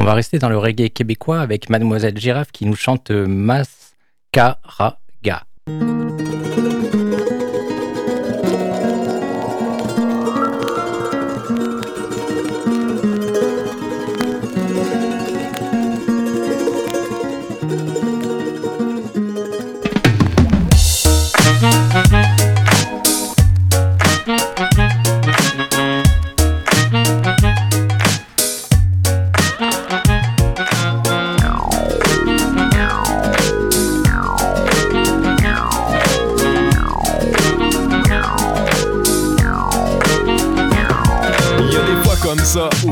va 0.07 0.14
rester 0.14 0.38
dans 0.38 0.49
le 0.49 0.57
reggae 0.57 0.88
québécois 0.88 1.40
avec 1.40 1.69
Mademoiselle 1.69 2.16
Girafe 2.16 2.53
qui 2.53 2.64
nous 2.64 2.77
chante 2.77 3.11
Mascaraga. 3.11 4.95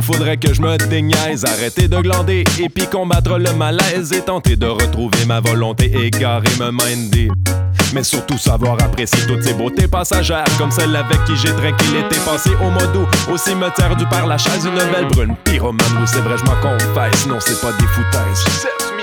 Faudrait 0.04 0.36
que 0.36 0.52
je 0.52 0.60
me 0.60 0.76
déniaise, 0.76 1.44
arrêter 1.44 1.88
de 1.88 1.96
glander 1.96 2.44
et 2.60 2.68
puis 2.68 2.86
combattre 2.86 3.38
le 3.38 3.52
malaise 3.54 4.12
et 4.12 4.20
tenter 4.20 4.56
de 4.56 4.66
retrouver 4.66 5.24
ma 5.26 5.40
volonté 5.40 5.90
égarée, 6.04 6.48
me 6.60 6.70
minder. 6.70 7.30
Mais 7.94 8.02
surtout 8.02 8.36
savoir 8.36 8.76
apprécier 8.82 9.26
toutes 9.26 9.42
ces 9.42 9.54
beautés 9.54 9.88
passagères, 9.88 10.44
comme 10.58 10.70
celle 10.70 10.94
avec 10.94 11.24
qui 11.24 11.36
j'ai 11.36 11.52
trinqué 11.52 11.84
l'été 11.94 12.16
passé 12.24 12.50
au 12.60 12.70
modo, 12.70 13.08
au 13.32 13.36
cimetière 13.36 13.96
du 13.96 14.04
Père 14.06 14.26
Lachaise, 14.26 14.66
une 14.66 14.92
belle 14.92 15.08
brune 15.10 15.36
pyromane. 15.44 15.86
Oui, 15.98 16.06
c'est 16.06 16.20
vrai, 16.20 16.36
je 16.38 16.44
m'en 16.44 16.56
confesse, 16.60 17.26
non, 17.26 17.38
c'est 17.40 17.60
pas 17.60 17.72
des 17.72 17.86
foutaises. 17.86 18.93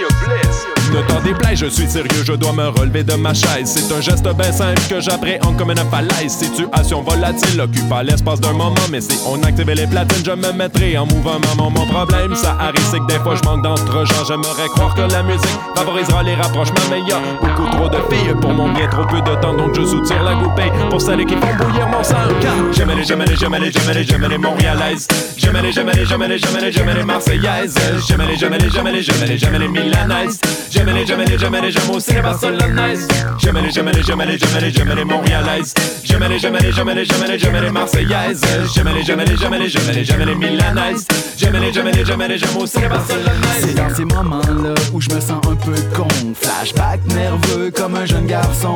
Ne 0.92 1.02
t'en 1.08 1.22
déplaise, 1.22 1.58
je 1.60 1.68
suis 1.68 1.88
sérieux, 1.88 2.24
je 2.26 2.34
dois 2.34 2.52
me 2.52 2.68
relever 2.68 3.04
de 3.04 3.14
ma 3.14 3.34
chaise. 3.34 3.64
C'est 3.66 3.94
un 3.94 4.02
geste 4.02 4.28
bien 4.36 4.52
simple 4.52 4.82
que 4.90 5.00
j'appréhende 5.00 5.58
comme 5.58 5.72
une 5.72 5.78
falaise. 5.90 6.32
Situation 6.32 7.02
volatile, 7.02 7.62
occupant 7.62 8.02
l'espace 8.02 8.42
d'un 8.42 8.52
moment. 8.52 8.76
Mais 8.92 9.00
si 9.00 9.18
on 9.26 9.42
activait 9.44 9.76
les 9.76 9.88
platines, 9.88 10.24
je 10.26 10.32
me 10.32 10.52
mettrais 10.52 10.98
en 10.98 11.06
mouvement. 11.06 11.40
Mon 11.58 11.86
problème, 11.86 12.36
ça 12.36 12.58
arrive, 12.60 12.86
c'est 12.92 13.00
que 13.00 13.06
des 13.06 13.20
fois 13.20 13.36
je 13.36 13.48
manque 13.48 13.64
d'entre-gens. 13.64 14.26
J'aimerais 14.28 14.68
croire 14.76 14.94
que 14.94 15.02
la 15.02 15.24
musique 15.24 15.60
favorisera 15.76 16.24
les 16.24 16.36
rapprochements. 16.36 16.76
Mais 16.90 17.00
y 17.02 17.14
a 17.14 17.20
beaucoup 17.42 17.70
trop 17.70 17.88
de 17.88 17.98
filles 18.14 18.36
pour 18.42 18.52
mon 18.52 18.74
bien 18.74 18.88
trop 18.88 19.06
peu 19.06 19.22
de 19.22 19.36
temps. 19.42 19.56
Donc 19.56 19.74
je 19.74 19.86
soutire 19.86 20.22
la 20.24 20.34
goupille 20.36 20.72
pour 20.90 21.02
celles 21.02 21.26
qui 21.26 21.36
font 21.36 21.56
bouillir 21.58 21.88
mon 21.88 22.04
sang. 22.04 22.16
J'aime 22.74 22.92
les, 22.98 23.04
j'aime 23.06 23.24
les, 23.24 23.36
j'aime 23.38 23.56
les, 23.56 23.72
j'aime 23.72 23.92
les, 23.94 24.04
j'aime 24.04 24.28
les 24.28 24.38
montréalaises. 24.38 25.08
J'aime 25.38 25.58
les, 25.64 25.72
j'aime 25.72 25.90
les, 25.90 26.06
j'aime 26.06 26.24
les, 26.24 26.38
j'aime 26.38 26.58
les, 26.60 26.72
j'aime 26.72 26.90
les 26.90 27.04
marseillaises. 27.04 27.76
J'aime 28.08 28.24
les, 28.28 28.36
j'aime 28.36 28.54
les, 28.54 28.70
j'aime 28.70 28.88
les, 28.88 29.02
j'aime 29.02 29.24
les, 29.26 29.38
j'aime 29.38 29.56
les 29.56 29.68
milanaises. 29.70 30.40
J'aime 30.82 30.96
les, 30.96 31.06
j'aime 31.06 31.20
les, 31.22 31.38
j'aime 31.38 31.54
les, 31.54 31.62
les. 31.62 31.72
J'aime 31.72 33.62
les, 33.62 33.72
j'aime 33.72 33.86
les, 33.86 34.02
j'aime 34.02 34.20
les, 34.20 34.38
j'aime 34.40 34.58
les, 34.58 34.70
j'aime 34.72 34.90
les 34.90 34.96
les, 34.96 35.04
les, 35.04 35.04
les, 35.04 35.14
les, 35.14 35.14
les 35.14 35.22
les, 41.42 41.60
les, 41.60 41.72
les, 41.72 41.84
les, 41.84 41.92
les 41.92 42.04
les, 42.04 42.28
les, 42.28 42.38
les, 42.38 42.38
les. 42.38 42.42
C'est 43.60 43.74
dans 43.76 43.90
ces 43.96 44.06
moments-là 44.06 44.74
où 44.94 45.02
je 45.02 45.10
me 45.10 45.20
sens 45.20 45.46
un 45.48 45.56
peu 45.56 45.76
con. 45.96 46.08
Flashback 46.36 47.00
nerveux 47.08 47.72
comme 47.72 47.96
un 47.96 48.06
jeune 48.06 48.26
garçon. 48.26 48.74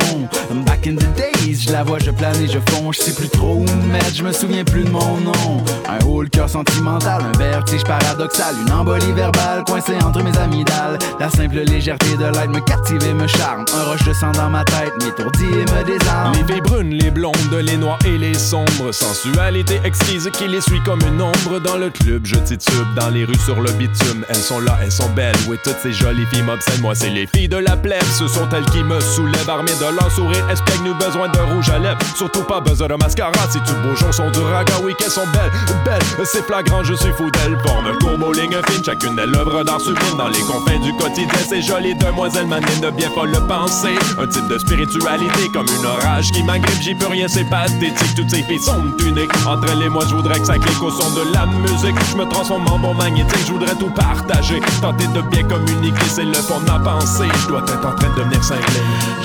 Back 0.66 0.88
in 0.88 0.96
the 0.96 1.08
days, 1.16 1.66
je 1.68 1.72
la 1.72 1.84
vois, 1.84 2.00
je 2.00 2.12
plane 2.12 2.36
et 2.42 2.48
je 2.48 2.60
fonds. 2.72 2.92
Je 2.92 3.12
plus 3.12 3.30
trop 3.30 3.56
où 3.56 3.62
me 3.62 3.92
mettre, 3.94 4.16
je 4.16 4.24
souviens 4.32 4.64
plus 4.64 4.84
de 4.84 4.90
mon 4.90 5.18
nom. 5.18 5.64
Un 5.88 6.04
haut 6.06 6.24
cœur 6.32 6.50
sentimental, 6.50 7.22
un 7.22 7.38
vertige 7.38 7.84
paradoxal, 7.84 8.56
une 8.66 8.74
embolie 8.74 9.12
verbale 9.14 9.64
coincée 9.66 9.96
entre 10.04 10.24
mes 10.24 10.38
amygdales. 10.38 10.98
La 11.20 11.30
simple 11.30 11.60
légèreté 11.96 12.18
de 12.18 12.38
l'aide 12.38 12.50
me 12.50 12.60
captive 12.62 13.04
et 13.04 13.14
me 13.14 13.28
charme. 13.28 13.66
Un 13.76 13.84
roche 13.84 14.04
de 14.04 14.14
sang 14.14 14.32
dans 14.32 14.50
ma 14.50 14.64
tête 14.64 14.94
m'étourdit 15.04 15.46
et 15.46 15.66
me 15.72 15.84
désarme. 15.84 16.34
Les 16.34 16.54
filles 16.54 16.62
brunes, 16.62 16.94
les 16.94 17.12
blondes, 17.12 17.36
les 17.52 17.78
noirs 17.78 18.00
et 18.06 18.18
les 18.18 18.34
sombres. 18.34 18.92
Sensualité 18.92 19.80
exquise 19.84 20.30
qui 20.34 20.48
les 20.48 20.62
suit 20.62 20.82
comme 20.84 21.02
une 21.02 21.22
ombre 21.22 21.60
dans 21.60 21.78
le 21.78 21.90
club. 21.90 22.26
Je 22.26 22.36
titube 22.36 22.94
dans 22.96 23.10
les 23.10 23.26
rues 23.26 23.38
sur 23.38 23.62
le 23.62 23.72
bitume. 23.72 24.26
Elles 24.30 24.36
sont 24.36 24.60
là, 24.60 24.78
elles 24.82 24.92
sont 24.92 25.10
belles. 25.10 25.36
Oui, 25.48 25.58
toutes 25.64 25.78
ces 25.82 25.94
jolies 25.94 26.26
filles 26.28 26.44
m'obsèdent. 26.44 26.82
Moi, 26.82 26.96
c'est 26.96 27.10
les 27.10 27.28
filles 27.28 27.50
de 27.50 27.58
la 27.58 27.78
plèbe. 27.78 28.04
Ce 28.18 28.28
sont 28.28 28.48
elles 28.50 28.66
qui 28.66 28.84
me 28.84 29.00
soulèvent. 29.00 29.50
Armées 29.50 29.72
de 29.80 29.96
leur 29.96 30.12
sourire, 30.12 30.50
espègne 30.50 30.84
nous 30.86 30.96
besoin 30.96 31.30
de 31.30 31.40
rouge 31.40 31.70
à 31.70 31.80
lèvres. 31.80 32.00
Surtout 32.16 32.44
pas 32.44 32.62
besoin 32.62 32.88
de 32.88 32.96
mascara. 32.96 33.32
Si 33.50 33.60
tu 33.60 33.74
jours 33.96 34.14
sont 34.14 34.30
du 34.32 34.40
raga, 34.40 34.74
oui, 34.84 34.94
qu'elles 34.98 35.12
sont 35.12 35.28
belles. 35.28 35.52
Belles, 35.86 36.26
c'est 36.26 36.46
flagrant, 36.46 36.84
je 36.84 36.94
suis 36.94 37.12
fou 37.14 37.30
d'elles. 37.32 37.58
Forme 37.66 37.98
courbe 38.00 38.24
aux 38.24 38.34
lignes 38.34 38.60
fines. 38.70 38.84
Chacune 38.84 39.18
est 39.20 39.28
l'œuvre 39.28 39.64
d'art 39.64 39.80
sublime 39.80 40.18
dans 40.18 40.28
les 40.28 40.42
confins 40.42 40.80
du 40.80 40.94
quotidien. 40.94 41.40
C'est 41.48 41.62
joli, 41.62 41.85
demoiselle 41.94 42.48
manine 42.48 42.82
de 42.82 42.90
bien 42.92 43.10
pas 43.10 43.26
le 43.26 43.40
penser. 43.48 43.96
Un 44.18 44.28
type 44.28 44.48
de 44.48 44.58
spiritualité 44.58 45.50
comme 45.54 45.68
une 45.80 45.86
orage 45.86 46.32
qui 46.32 46.44
m'agrippe, 46.44 46.82
j'y 46.82 46.96
peux 46.96 47.08
rien, 47.08 47.28
c'est 47.28 47.44
pathétique. 47.50 48.16
Toutes 48.16 48.30
ces 48.30 48.44
filles 48.44 48.60
sont 48.60 48.84
uniques. 49.06 49.30
Entre 49.48 49.70
et 49.82 49.90
moi, 49.90 50.04
je 50.10 50.16
voudrais 50.16 50.40
que 50.40 50.46
ça 50.46 50.58
clique 50.58 50.82
au 50.82 50.90
son 50.90 51.12
de 51.14 51.34
la 51.34 51.46
musique. 51.46 51.96
Je 52.12 52.18
me 52.18 52.26
transforme 52.26 52.68
en 52.68 52.80
bon 52.80 52.94
magnétique, 52.94 53.46
je 53.46 53.54
voudrais 53.54 53.76
tout 53.76 53.90
partager. 53.90 54.60
Tenter 54.82 55.08
de 55.08 55.22
bien 55.22 55.44
communiquer, 55.44 56.06
c'est 56.08 56.26
le 56.26 56.34
fond 56.34 56.60
de 56.60 56.66
ma 56.66 56.80
pensée. 56.80 57.28
Je 57.44 57.48
dois 57.48 57.62
être 57.62 57.86
en 57.86 57.96
train 57.96 58.10
de 58.10 58.16
devenir 58.16 58.44
cinglé. 58.44 58.64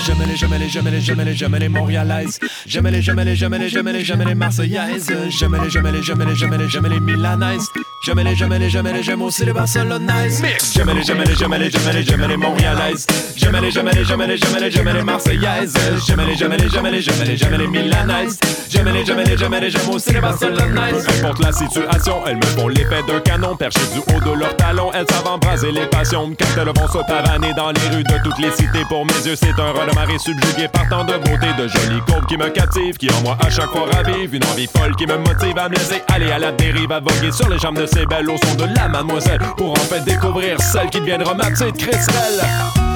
J'aime 0.05 0.23
les, 0.27 0.37
j'aime 0.37 0.55
les, 0.59 0.69
j'aime 0.69 0.89
les, 0.89 1.01
j'aime 1.01 1.21
les, 1.21 1.35
j'aime 1.35 1.57
les 1.57 1.69
montréalaises. 1.69 2.39
J'aime 2.67 2.89
les, 2.89 3.03
j'aime 3.03 3.21
les, 3.21 3.37
j'aime 3.37 3.55
les, 3.55 3.69
j'aime 3.69 3.89
les, 3.89 4.05
j'aime 4.05 4.23
les 4.23 4.35
marseillaises. 4.35 5.13
J'aime 5.29 5.57
les, 5.63 5.71
j'aime 5.71 5.87
les, 5.87 6.03
j'aime 6.03 6.23
les, 6.25 6.35
j'aime 6.35 6.55
les, 6.55 6.69
j'aime 6.69 6.87
les 6.87 7.01
milanaises. 7.01 7.71
J'aime 8.03 8.19
les, 8.21 8.35
j'aime 8.35 8.55
les, 8.55 8.71
j'aime 8.71 8.87
les, 8.87 9.03
j'aime 9.03 9.21
aussi 9.21 9.45
les 9.45 9.53
barcelonaises. 9.53 10.43
J'aime 10.75 10.89
les, 10.89 11.03
j'aime 11.03 11.23
les, 11.23 11.35
j'aime 11.35 11.53
les, 11.53 11.71
j'aime 11.71 11.93
les, 11.93 12.03
j'aime 12.03 12.27
les 12.29 12.37
montréalaises. 12.39 13.07
J'aime 13.37 13.57
les, 13.61 13.71
j'aime 13.71 13.91
les, 13.93 14.05
j'aime 14.07 14.23
les, 14.23 14.37
j'aime 14.39 14.57
les, 14.59 14.71
j'aime 14.71 14.89
les 14.89 15.03
marseillaises. 15.03 15.75
J'aime 16.07 16.21
les, 16.27 16.35
j'aime 16.35 16.53
les, 16.53 16.69
j'aime 16.71 16.87
les, 16.87 17.03
j'aime 17.03 17.23
les, 17.27 17.37
j'aime 17.37 17.55
les 17.59 17.67
milanaises. 17.67 18.39
J'aime 18.71 18.89
les, 18.89 19.05
j'aime 19.05 19.19
les, 19.21 19.37
j'aime 19.37 19.55
les, 19.55 19.89
aussi 19.91 20.15
les 20.15 20.21
barcelonaises. 20.21 21.07
Peu 21.07 21.27
importe 21.27 21.45
la 21.45 21.53
situation, 21.53 22.27
elles 22.27 22.37
me 22.37 22.43
font 22.43 22.69
l'effet 22.69 23.03
d'un 23.07 23.21
canon 23.21 23.55
perché 23.55 23.81
du 23.93 23.99
haut 23.99 24.21
de 24.21 24.41
leurs 24.41 24.57
talons. 24.57 24.91
Elles 24.95 25.05
savent 25.11 25.27
embraser 25.27 25.71
les 25.71 25.85
passions 25.85 26.31
quand 26.31 26.47
elles 26.57 26.69
vont 26.69 26.89
se 26.89 27.07
pavaner 27.07 27.53
dans 27.53 27.71
les 27.71 27.89
rues 27.95 28.05
de 28.05 28.23
toutes 28.25 28.39
les 28.39 28.51
cités. 28.53 28.87
Pour 28.89 29.05
mes 29.05 29.27
yeux, 29.27 29.37
c'est 29.37 29.61
un 29.61 29.73
raz 29.73 29.85
de 29.87 29.95
marée 29.95 30.19
subjugué 30.19 30.69
par 30.69 30.89
tant 30.89 31.05
de 31.05 31.19
beauté, 31.19 31.53
de 31.59 31.69
jolies 31.69 32.01
courbes 32.09 32.25
qui 32.25 32.39
me 32.39 32.49
captivent, 32.49 32.97
qui 32.97 33.11
en 33.11 33.21
moi 33.21 33.37
à 33.45 33.51
chaque 33.51 33.69
fois 33.69 33.85
ravivent 33.93 34.35
une 34.35 34.45
envie 34.45 34.69
folle 34.75 34.97
qui 34.97 35.07
me 35.07 35.19
motive 35.19 35.59
à 35.59 35.69
me 35.69 35.75
laisser 35.75 36.03
aller 36.09 36.31
à 36.33 36.39
la 36.39 36.53
dérive, 36.53 36.91
à 36.93 37.01
voguer 37.01 37.31
sur 37.31 37.49
les 37.51 37.59
jambes 37.59 37.79
de 37.79 37.90
ces 37.93 38.07
belles 38.07 38.31
au 38.31 38.37
son 38.37 38.55
de 38.57 38.75
la 38.75 38.89
mademoiselle 38.89 39.41
pour 39.57 39.73
en 39.73 39.77
fait 39.77 40.01
découvrir 40.05 40.61
celle 40.61 40.89
qui 40.91 41.01
deviendra 41.01 41.35
ma 41.35 41.51
petite 41.51 41.77
Cristal. 41.77 42.90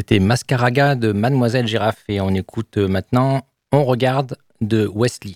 C'était 0.00 0.18
Mascaraga 0.18 0.94
de 0.94 1.12
Mademoiselle 1.12 1.66
Girafe 1.66 2.04
et 2.08 2.22
on 2.22 2.30
écoute 2.30 2.78
maintenant 2.78 3.42
On 3.70 3.84
regarde 3.84 4.38
de 4.62 4.90
Wesley. 4.94 5.34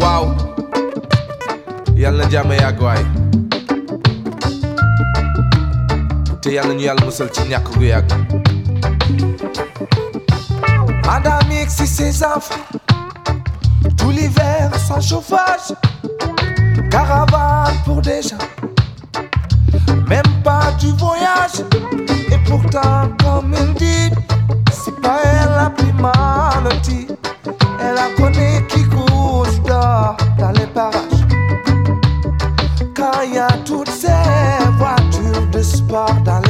Wow. 0.00 0.36
Tout 14.02 14.10
l'hiver 14.10 14.68
sans 14.76 15.00
chauffage 15.00 15.72
Caravane 16.90 17.76
pour 17.84 18.02
des 18.02 18.20
gens. 18.20 18.36
Même 20.08 20.42
pas 20.42 20.72
du 20.80 20.88
voyage 20.94 21.62
Et 22.32 22.38
pourtant 22.44 23.08
comme 23.22 23.54
il 23.54 23.74
dit 23.74 24.10
C'est 24.72 25.00
pas 25.00 25.20
elle 25.22 25.50
la 25.50 25.70
plus 25.70 25.92
malentie. 25.92 27.06
Elle 27.80 27.96
a 27.96 28.08
connu 28.16 28.66
qui 28.66 28.82
course 28.88 29.62
d'or 29.62 30.16
dans 30.36 30.50
les 30.50 30.66
parages. 30.66 31.22
Quand 32.96 33.22
il 33.24 33.34
y 33.34 33.38
a 33.38 33.52
toutes 33.64 33.88
ces 33.88 34.08
voitures 34.78 35.46
de 35.52 35.62
sport 35.62 36.16
dans 36.24 36.41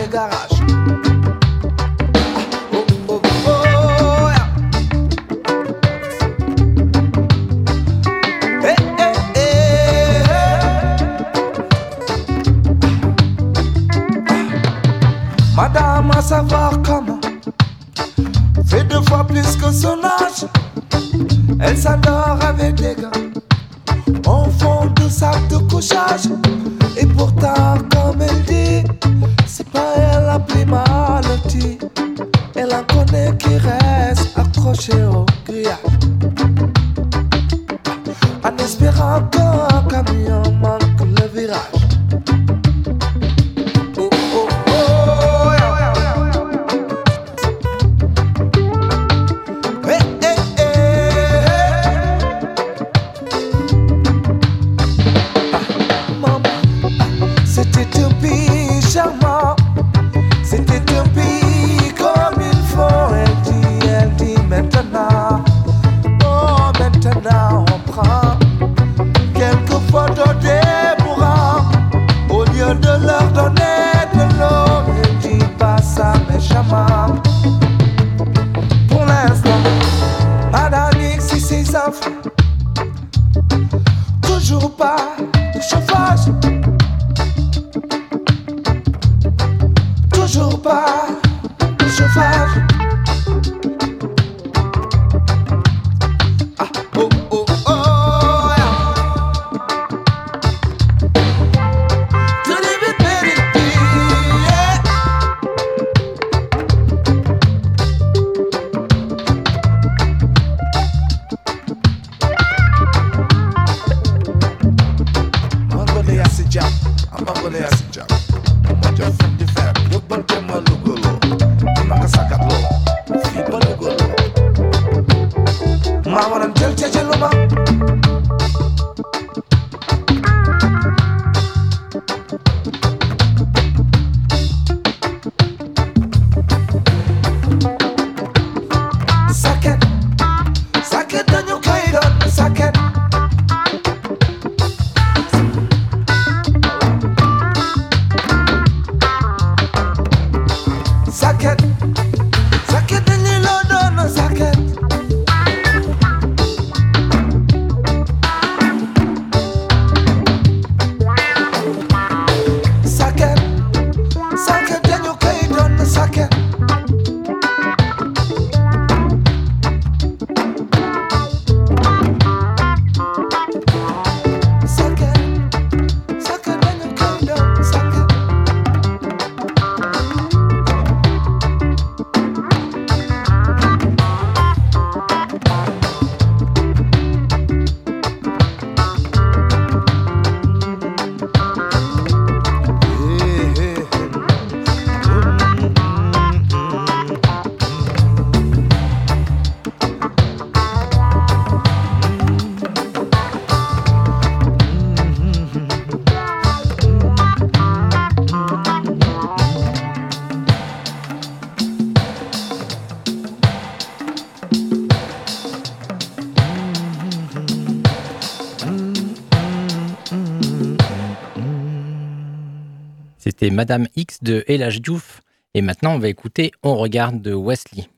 C'était 223.43 223.57
Madame 223.57 223.89
X 223.97 224.19
de 224.23 224.45
Elage 224.47 224.81
Diouf. 224.81 225.21
Et 225.53 225.63
maintenant, 225.63 225.97
on 225.97 225.99
va 225.99 226.07
écouter 226.07 226.53
On 226.63 226.77
regarde 226.77 227.21
de 227.21 227.35
Wesley. 227.35 227.89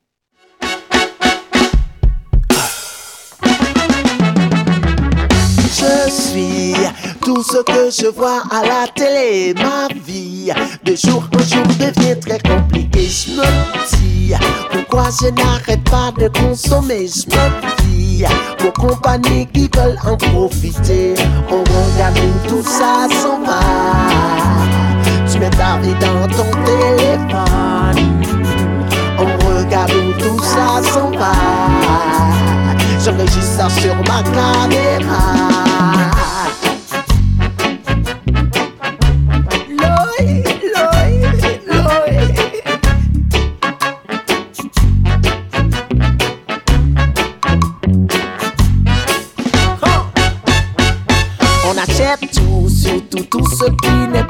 Je 5.67 6.09
suis 6.09 6.73
tout 7.21 7.43
ce 7.43 7.61
que 7.61 7.91
je 7.91 8.07
vois 8.07 8.41
à 8.49 8.65
la 8.65 8.87
télé. 8.95 9.53
Ma 9.53 9.87
vie 10.03 10.51
de 10.83 10.95
jour 10.95 11.29
en 11.31 11.43
jour 11.43 11.67
devient 11.77 12.19
très 12.19 12.39
compliquée. 12.39 13.05
Je 13.05 13.29
me 13.33 13.43
dis 13.97 14.33
pourquoi 14.71 15.09
je 15.21 15.27
n'arrête 15.29 15.83
pas 15.83 16.11
de 16.17 16.27
consommer? 16.29 17.07
Je 17.07 17.27
me 17.27 17.83
dis 17.83 18.23
aux 18.67 18.71
compagnies 18.71 19.45
qui 19.53 19.69
veulent 19.77 19.99
en 20.07 20.17
profiter. 20.17 21.13
On 21.51 21.59
regarde 21.59 22.17
tout 22.47 22.63
ça 22.63 23.07
s'en 23.21 23.43
va. 23.43 24.84
Tu 25.35 25.41
mets 25.41 25.49
ta 25.49 25.75
vie 25.79 25.93
dans 25.95 26.25
ton 26.29 26.49
téléphone. 26.63 28.23
On 29.19 29.25
regarde 29.45 29.91
où 29.91 30.13
tout 30.13 30.39
ça 30.41 30.81
s'en 30.81 31.11
va. 31.11 31.33
J'enregistre 33.03 33.41
ça 33.43 33.69
sur 33.69 33.95
ma 33.97 34.23
caméra. 34.23 35.23
Loi, 39.77 40.15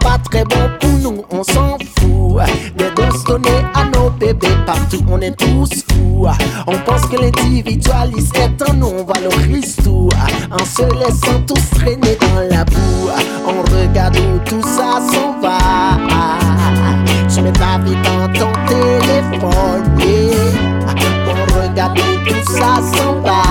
pas 0.05 0.19
très 0.19 0.43
bon 0.43 0.69
pour 0.79 0.91
nous. 0.99 1.25
On 1.31 1.43
s'en 1.43 1.77
fout 1.97 2.41
des 2.77 2.91
doses 2.95 3.23
données 3.23 3.63
à 3.73 3.85
nos 3.85 4.11
bébés 4.11 4.57
partout. 4.65 5.03
On 5.09 5.19
est 5.19 5.35
tous 5.35 5.83
fous. 5.89 6.27
On 6.67 6.77
pense 6.85 7.05
que 7.07 7.17
l'individualisme 7.17 8.35
est 8.35 8.69
en 8.69 8.73
nous. 8.73 8.91
On 8.99 9.03
valorise 9.03 9.75
tout 9.83 10.09
en 10.51 10.63
se 10.63 10.83
laissant 10.99 11.41
tous 11.47 11.79
traîner 11.79 12.17
dans 12.21 12.55
la 12.55 12.63
boue. 12.65 13.09
On 13.47 13.61
regarde 13.73 14.17
où 14.17 14.39
tout 14.47 14.61
ça 14.61 15.01
s'en 15.11 15.39
va. 15.41 15.57
Tu 17.33 17.41
mets 17.41 17.51
ta 17.51 17.79
vie 17.79 17.97
dans 18.07 18.27
ton 18.39 18.51
téléphone. 18.67 19.83
On 21.27 21.61
regarde 21.61 21.97
où 21.97 22.29
tout 22.29 22.51
ça 22.51 22.75
s'en 22.93 23.13
va. 23.21 23.41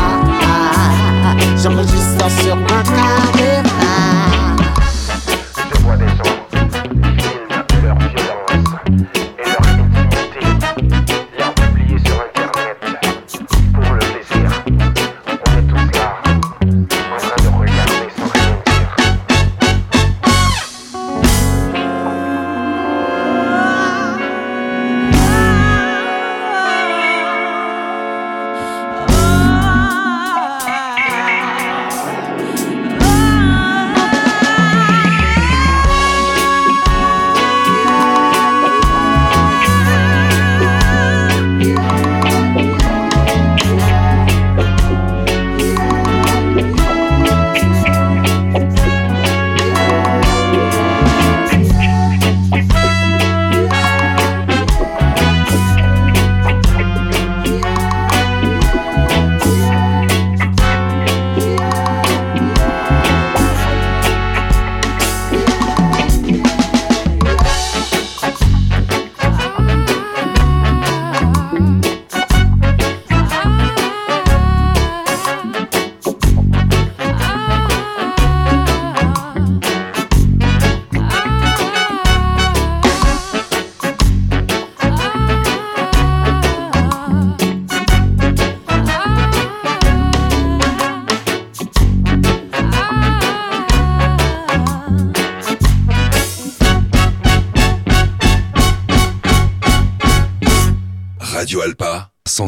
J'enregistre 1.61 2.30
sur 2.42 2.57
ma 2.57 2.82
caméra. 2.82 3.03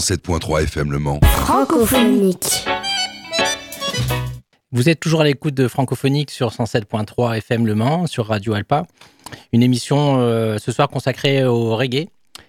107.3 0.06 0.62
FM 0.62 0.92
Le 0.92 1.00
Mans. 1.00 1.18
Francophonique. 1.24 2.64
Vous 4.70 4.88
êtes 4.88 5.00
toujours 5.00 5.22
à 5.22 5.24
l'écoute 5.24 5.54
de 5.54 5.66
Francophonique 5.66 6.30
sur 6.30 6.50
107.3 6.50 7.38
FM 7.38 7.66
Le 7.66 7.74
Mans, 7.74 8.06
sur 8.06 8.28
Radio 8.28 8.54
Alpa. 8.54 8.84
Une 9.52 9.64
émission 9.64 10.18
euh, 10.20 10.58
ce 10.58 10.70
soir 10.70 10.88
consacrée 10.90 11.44
au 11.44 11.74
reggae. 11.74 12.06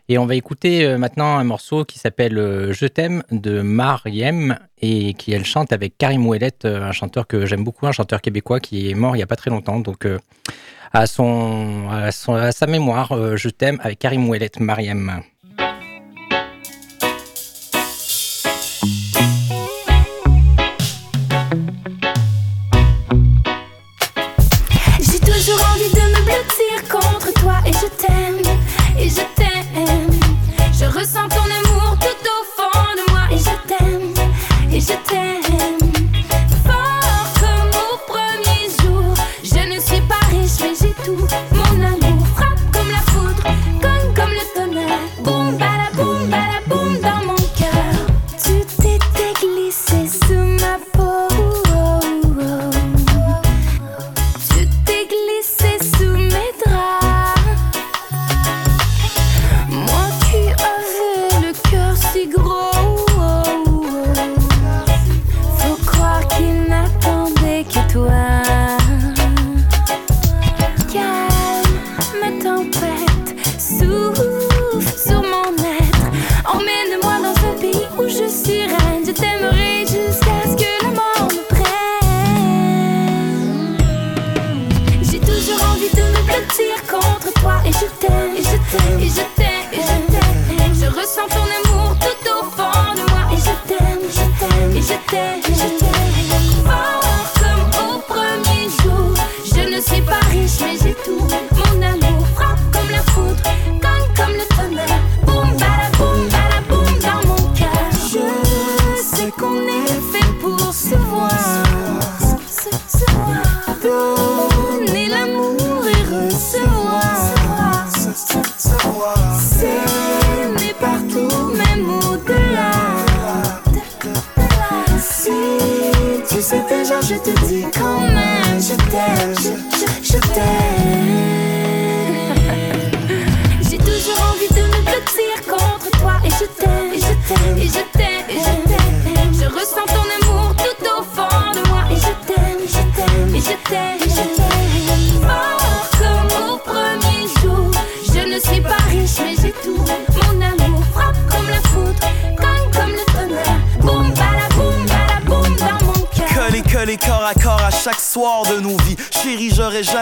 Et 0.07 0.19
on 0.19 0.27
va 0.27 0.35
écouter 0.35 0.85
euh, 0.85 0.99
maintenant 0.99 1.35
un 1.39 1.43
morceau 1.45 1.83
qui 1.83 1.97
s'appelle 1.97 2.37
euh, 2.37 2.73
Je 2.73 2.85
t'aime 2.85 3.23
de 3.31 3.61
Mariem 3.61 4.59
et 4.79 5.15
qui 5.15 5.31
elle 5.31 5.43
chante 5.43 5.73
avec 5.73 5.97
Karim 5.97 6.27
Ouellet, 6.27 6.63
un 6.63 6.91
chanteur 6.91 7.25
que 7.25 7.47
j'aime 7.47 7.63
beaucoup, 7.63 7.87
un 7.87 7.91
chanteur 7.91 8.21
québécois 8.21 8.59
qui 8.59 8.87
est 8.91 8.93
mort 8.93 9.15
il 9.15 9.17
n'y 9.19 9.23
a 9.23 9.27
pas 9.27 9.35
très 9.35 9.49
longtemps. 9.49 9.79
Donc 9.79 10.07
à, 10.93 11.07
son, 11.07 11.89
à, 11.89 12.11
son- 12.11 12.35
à 12.35 12.51
sa 12.51 12.67
mémoire, 12.67 13.35
Je 13.35 13.49
t'aime 13.49 13.79
avec 13.81 13.97
Karim 13.97 14.29
Ouellet, 14.29 14.51
Mariem. 14.59 15.21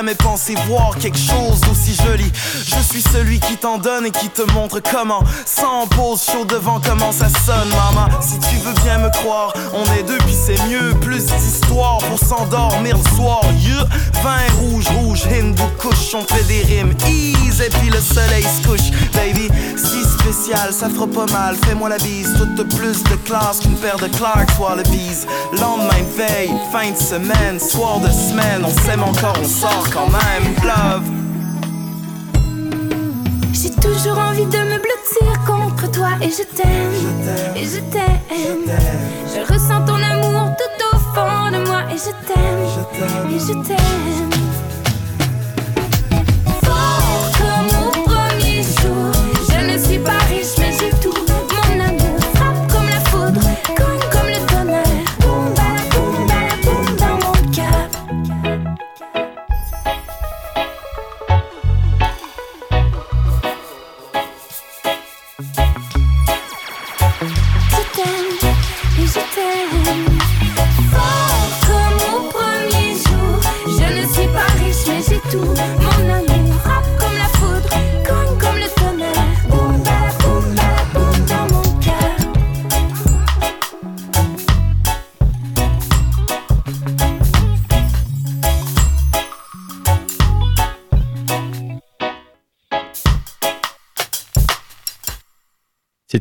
Jamais 0.05 0.15
pensé 0.15 0.53
voir 0.67 0.95
quelque 0.99 1.17
chose 1.17 1.61
d'aussi 1.61 1.95
joli. 1.95 2.31
Je 2.67 2.79
suis 2.79 3.01
celui 3.01 3.39
qui 3.39 3.57
t'en 3.57 3.79
donne 3.79 4.05
et 4.05 4.11
qui 4.11 4.29
te 4.29 4.43
montre 4.53 4.79
comment. 4.79 5.23
Sans 5.47 5.87
pause, 5.87 6.23
chaud 6.23 6.45
devant 6.45 6.79
comment 6.79 7.11
ça 7.11 7.27
sonne, 7.27 7.69
maman. 7.69 8.21
Si 8.21 8.37
tu 8.37 8.55
veux 8.57 8.73
bien 8.83 8.99
me 8.99 9.09
croire, 9.09 9.51
on 9.73 9.83
est 9.97 10.03
deux 10.03 10.17
puis 10.19 10.35
c'est 10.35 10.61
mieux. 10.67 10.93
Plus 11.01 11.25
d'histoire 11.25 11.97
pour 11.97 12.19
s'endormir 12.19 12.97
le 12.97 13.15
soir. 13.15 13.41
Yeah. 13.57 14.14
Vin 14.25 14.51
rouge, 14.59 14.87
rouge, 14.87 15.27
hindou, 15.27 15.69
couche, 15.77 16.15
on 16.15 16.23
fait 16.23 16.43
des 16.45 16.63
rimes. 16.63 16.93
Ease 17.07 17.61
et 17.61 17.69
puis 17.69 17.91
le 17.91 17.99
soleil 17.99 18.41
se 18.41 18.67
couche. 18.67 18.89
Baby, 19.13 19.51
si 19.77 20.03
spécial, 20.03 20.73
ça 20.73 20.89
fera 20.89 21.05
pas 21.05 21.31
mal. 21.31 21.55
Fais-moi 21.63 21.89
la 21.89 21.99
bise, 21.99 22.33
toute 22.35 22.75
plus 22.75 23.03
de 23.03 23.15
classe 23.23 23.59
qu'une 23.59 23.75
paire 23.75 23.97
de 23.97 24.07
Clarks 24.07 24.59
Wallabies. 24.59 25.27
Lendemain 25.61 26.01
de 26.01 26.23
veille, 26.23 26.51
fin 26.71 26.89
de 26.89 26.97
semaine, 26.97 27.59
soir 27.59 27.99
de 27.99 28.09
semaine, 28.09 28.63
on 28.65 28.71
s'aime 28.71 29.03
encore, 29.03 29.37
on 29.39 29.47
sort 29.47 29.87
quand 29.93 30.07
même. 30.07 30.55
Love. 30.63 31.03
J'ai 33.53 33.69
toujours 33.69 34.17
envie 34.17 34.45
de 34.45 34.57
me 34.57 34.79
blottir 34.79 35.45
contre 35.45 35.91
toi 35.91 36.09
et 36.19 36.31
je 36.31 36.43
t'aime, 36.57 36.91
et 37.55 37.65
je 37.65 37.79
t'aime. 37.91 38.75
Je 39.35 39.53
ressens 39.53 39.85
ton 39.85 40.01
amour 40.01 40.49
tout 40.57 40.84
fond 41.15 41.51
de 41.51 41.59
moi 41.67 41.81
et 41.93 41.97
je 41.97 42.11
t'aime, 42.27 43.31
et 43.31 43.39
je 43.39 43.53
t'aime. 43.67 44.34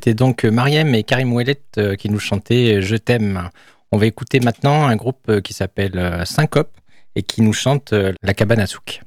C'était 0.05 0.17
donc 0.17 0.45
Mariem 0.45 0.95
et 0.95 1.03
Karim 1.03 1.33
Ouellet 1.33 1.63
euh, 1.79 1.97
qui 1.97 2.11
nous 2.11 2.19
chantaient 2.19 2.83
Je 2.83 2.95
t'aime. 2.95 3.49
On 3.91 3.97
va 3.97 4.05
écouter 4.05 4.39
maintenant 4.39 4.87
un 4.87 4.97
groupe 4.97 5.31
euh, 5.31 5.41
qui 5.41 5.55
s'appelle 5.55 5.97
euh, 5.97 6.27
Syncope 6.27 6.77
et 7.17 7.23
qui 7.23 7.41
nous 7.41 7.55
chante 7.55 7.95
La 8.23 8.35
cabane 8.35 8.61
à 8.61 8.67
souk. 8.67 9.01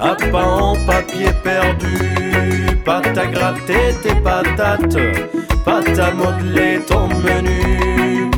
À 0.00 0.14
pain 0.14 0.44
en 0.44 0.76
papier 0.86 1.30
perdu, 1.42 2.78
pâte 2.84 3.18
à 3.18 3.26
gratter 3.26 3.94
tes 4.02 4.14
patates, 4.14 4.96
pâte 5.64 5.98
à 5.98 6.10
modeler 6.12 6.80
ton 6.86 7.08
menu. 7.08 8.30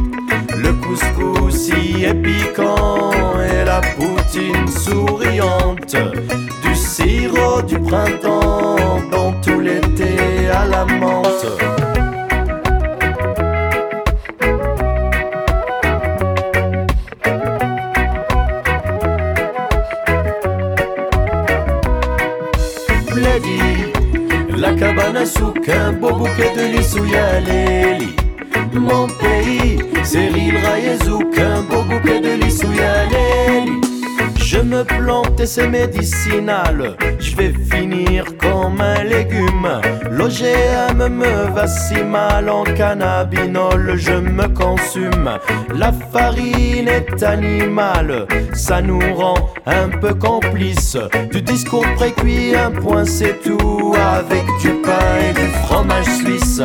Le 0.57 0.73
couscous 0.73 1.69
y 1.69 2.05
est 2.05 2.15
piquant 2.15 3.11
et 3.41 3.65
la 3.65 3.81
poutine 3.81 4.67
souriante, 4.69 5.97
du 6.63 6.75
sirop 6.75 7.63
du 7.63 7.79
printemps 7.79 9.01
dans 9.13 9.33
tout 9.41 9.61
l'été 9.61 9.86
c'est 35.47 35.69
médicinal. 35.69 36.97
Je 37.21 37.37
vais 37.37 37.53
finir 37.71 38.25
comme 38.39 38.81
un 38.81 39.05
légume. 39.05 39.81
L'OGM 40.11 41.09
me 41.09 41.55
va 41.55 41.67
si 41.67 42.03
mal 42.03 42.49
en 42.49 42.65
cannabinol, 42.65 43.95
je 43.97 44.13
me 44.13 44.49
consume. 44.49 45.39
La 45.75 45.93
farine 46.13 46.89
est 46.89 47.23
animale, 47.23 48.27
ça 48.53 48.83
nous 48.83 49.15
rend 49.15 49.51
un 49.67 49.89
peu 49.89 50.15
complices. 50.15 50.99
Du 51.31 51.41
discours 51.43 51.87
précuit, 51.95 52.55
un 52.57 52.71
point 52.71 53.05
c'est 53.05 53.41
tout. 53.43 53.95
Avec 53.97 54.45
du 54.61 54.71
pain 54.83 55.31
et 55.31 55.33
du 55.33 55.47
fromage 55.65 56.07
suisse. 56.07 56.63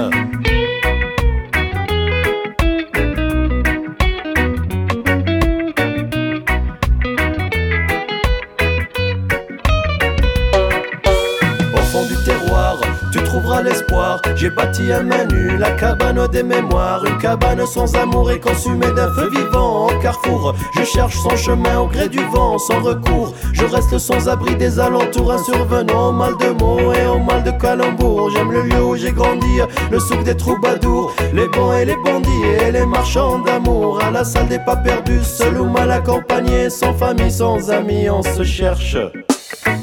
J'ai 14.42 14.50
bâti 14.50 14.92
à 14.92 15.04
main 15.04 15.26
nue 15.26 15.56
la 15.56 15.70
cabane 15.70 16.28
des 16.30 16.42
mémoires. 16.42 17.06
Une 17.06 17.20
cabane 17.20 17.64
sans 17.68 17.96
amour 17.96 18.32
et 18.32 18.40
consumée 18.40 18.92
d'un 18.96 19.14
feu 19.14 19.30
vivant. 19.30 19.86
Au 19.86 20.00
carrefour, 20.00 20.56
je 20.76 20.84
cherche 20.84 21.16
son 21.16 21.36
chemin 21.36 21.78
au 21.78 21.86
gré 21.86 22.10
du 22.10 22.26
vent, 22.34 22.58
sans 22.58 22.82
recours. 22.82 23.36
Je 23.54 23.66
reste 23.66 24.00
sans 24.00 24.28
abri 24.28 24.56
des 24.56 24.80
alentours, 24.80 25.32
un 25.32 25.38
survenant 25.44 26.10
au 26.10 26.12
mal 26.12 26.34
de 26.38 26.50
mots 26.60 26.92
et 26.92 27.06
au 27.06 27.20
mal 27.20 27.44
de 27.44 27.52
calembour. 27.52 28.32
J'aime 28.32 28.52
le 28.52 28.64
lieu 28.64 28.84
où 28.84 28.96
j'ai 28.96 29.12
grandi, 29.12 29.60
le 29.92 30.00
souk 30.00 30.24
des 30.24 30.36
troubadours. 30.36 31.14
Les 31.36 31.48
bons 31.48 31.74
et 31.74 31.86
les 31.86 31.98
bandits 32.04 32.48
et 32.66 32.72
les 32.72 32.88
marchands 32.88 33.38
d'amour. 33.38 34.02
À 34.04 34.10
la 34.10 34.24
salle 34.24 34.48
des 34.48 34.58
pas 34.58 34.76
perdus, 34.76 35.24
seul 35.24 35.62
ou 35.62 35.66
mal 35.66 35.92
accompagné, 35.92 36.72
sans 36.72 36.96
famille, 36.96 37.30
sans 37.30 37.70
amis, 37.70 38.10
on 38.10 38.24
se 38.24 38.44
cherche. 38.44 38.98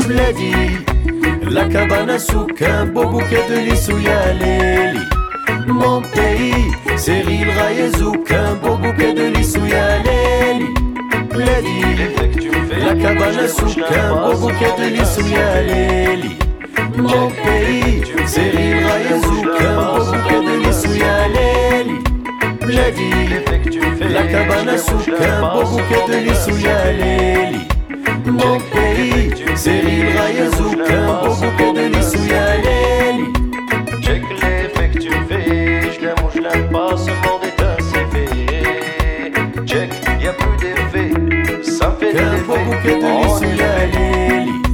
Lady, 0.09 0.85
la 1.51 1.65
cabane 1.65 2.11
à 2.11 2.19
souk, 2.19 2.63
un 2.63 2.87
beau 2.87 3.07
bouquet 3.07 3.45
de 3.49 3.71
lissouya. 3.71 4.35
Mon 5.67 6.03
pays, 6.03 6.71
c'est 6.97 7.23
l'île 7.23 7.51
Rayezouk, 7.51 8.31
un 8.33 8.55
beau 8.55 8.77
bouquet 8.77 9.15
de 9.15 9.37
lissouya 9.37 9.99
la 12.89 12.95
cabane 12.95 13.39
à 13.39 13.49
souk, 13.49 13.79
un 13.79 14.15
beau 14.15 14.39
bouquet 14.39 14.73
de 14.79 14.87
lissouya. 14.97 15.49
Mon 16.97 17.29
pays, 17.29 18.03
l'île 18.55 18.87
Rayezouk, 18.87 19.61
un 19.61 19.75
beau 19.93 20.05
bouquet 20.05 20.41
de 20.47 20.67
lissouya. 20.67 21.15
Lady, 22.67 23.11
la 24.13 24.23
cabane 24.25 24.69
à 24.69 24.79
souk, 24.79 25.09
un 25.09 25.55
beau 25.55 25.65
bouquet 25.65 26.05
de 26.09 26.29
lissouya. 26.29 27.38
Mon 28.31 28.59
pays, 28.61 29.33
c'est 29.57 29.81
l'île 29.81 30.17
Rayezouk, 30.17 30.79
un 30.91 31.23
beau 31.23 31.35
bouquet 31.35 31.73
de 31.73 31.97
lissouya 31.97 32.57
Léli. 32.59 33.33
Check 34.03 34.23
l'effet 34.43 34.91
que 34.91 34.99
tu 34.99 35.11
fais, 35.29 35.93
je 35.93 36.01
l'aime 36.01 36.15
ou 36.25 36.31
je 36.35 36.41
l'aime 36.43 36.69
pas, 36.71 36.97
ce 36.97 37.11
monde 37.11 37.45
est 37.45 37.63
un 37.63 37.77
CV. 37.83 38.27
Check, 39.65 39.91
y 40.21 40.27
a 40.29 40.33
plus 40.35 40.57
d'effet, 40.59 41.63
ça 41.63 41.97
fait 41.99 42.13
des 42.13 42.21
Un 42.21 42.39
beau 42.47 42.57
bouquet 42.67 42.99
de 42.99 43.05
On 43.05 43.43
est. 43.43 44.68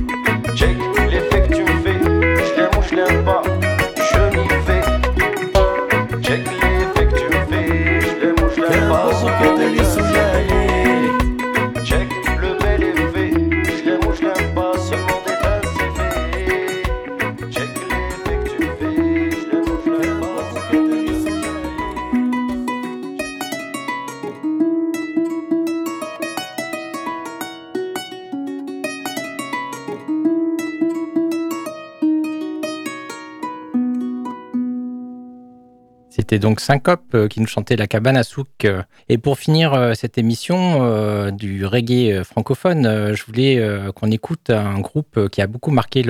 donc 36.44 36.60
Syncope 36.60 37.14
euh, 37.14 37.26
qui 37.26 37.40
nous 37.40 37.46
chantait 37.46 37.74
la 37.74 37.86
cabane 37.86 38.18
à 38.18 38.22
souk. 38.22 38.66
euh. 38.66 38.82
Et 39.08 39.16
pour 39.16 39.38
finir 39.38 39.72
euh, 39.72 39.94
cette 39.94 40.18
émission 40.18 41.30
du 41.30 41.64
reggae 41.64 42.22
francophone, 42.22 43.14
je 43.14 43.24
voulais 43.24 43.54
qu'on 43.94 44.10
écoute 44.10 44.50
un 44.50 44.78
groupe 44.80 45.28
qui 45.30 45.40
a 45.40 45.46
beaucoup 45.46 45.70
marqué 45.70 46.02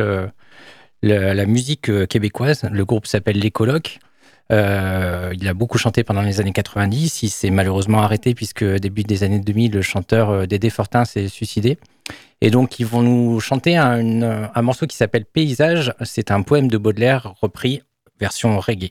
la 1.02 1.46
musique 1.46 1.90
québécoise. 2.08 2.62
Le 2.70 2.84
groupe 2.84 3.06
s'appelle 3.06 3.38
Les 3.38 3.50
Colocs. 3.50 3.98
Il 4.50 4.54
a 5.48 5.54
beaucoup 5.54 5.78
chanté 5.78 6.02
pendant 6.02 6.22
les 6.22 6.40
années 6.40 6.52
90. 6.52 7.22
Il 7.22 7.28
s'est 7.30 7.50
malheureusement 7.50 8.02
arrêté 8.02 8.34
puisque 8.34 8.64
début 8.64 9.04
des 9.04 9.22
années 9.22 9.40
2000, 9.40 9.72
le 9.72 9.82
chanteur 9.82 10.46
Dédé 10.46 10.70
Fortin 10.70 11.04
s'est 11.04 11.28
suicidé. 11.28 11.78
Et 12.40 12.50
donc, 12.50 12.80
ils 12.80 12.86
vont 12.86 13.02
nous 13.02 13.40
chanter 13.40 13.76
un 13.76 14.62
morceau 14.62 14.86
qui 14.86 14.96
s'appelle 14.96 15.24
Paysage. 15.24 15.94
C'est 16.04 16.30
un 16.30 16.42
poème 16.42 16.68
de 16.68 16.78
Baudelaire 16.78 17.34
repris 17.40 17.82
version 18.18 18.58
reggae. 18.58 18.90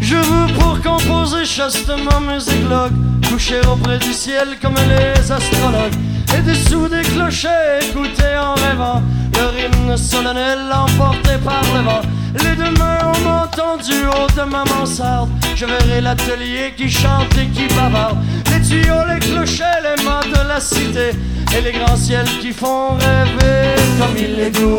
Je 0.00 0.16
veux 0.16 0.52
pour 0.58 0.80
composer 0.82 1.44
chastement 1.44 2.20
mes 2.20 2.42
églogues 2.52 2.92
Coucher 3.30 3.60
auprès 3.70 3.98
du 3.98 4.12
ciel 4.12 4.58
comme 4.60 4.74
les 4.74 5.30
astrologues. 5.30 5.94
Et 6.36 6.42
dessous 6.42 6.88
des 6.88 7.02
clochers 7.02 7.78
écouter 7.82 8.36
en 8.38 8.54
rêvant 8.54 9.02
Leur 9.36 9.52
hymne 9.56 9.96
solennel 9.96 10.58
emporté 10.72 11.36
par 11.44 11.62
le 11.74 11.82
vent. 11.82 12.02
Les 12.34 12.56
deux 12.56 12.70
mains 12.78 12.98
ont 13.04 13.28
entendu 13.44 14.06
haut 14.06 14.30
de 14.36 14.50
ma 14.50 14.64
mansarde. 14.64 15.30
Je 15.54 15.66
verrai 15.66 16.00
l'atelier 16.00 16.74
qui 16.76 16.90
chante 16.90 17.36
et 17.36 17.46
qui 17.48 17.66
bavarde. 17.74 18.18
Les 18.52 18.60
tuyaux, 18.66 19.04
les 19.08 19.20
clochers, 19.20 19.64
les 19.82 20.02
mâts 20.04 20.20
de 20.24 20.48
la 20.48 20.60
cité 20.60 21.10
Et 21.56 21.60
les 21.62 21.72
grands 21.72 21.96
ciels 21.96 22.28
qui 22.40 22.52
font 22.52 22.90
rêver 22.94 23.74
comme 23.98 24.16
il 24.16 24.40
est 24.40 24.50
doux 24.50 24.78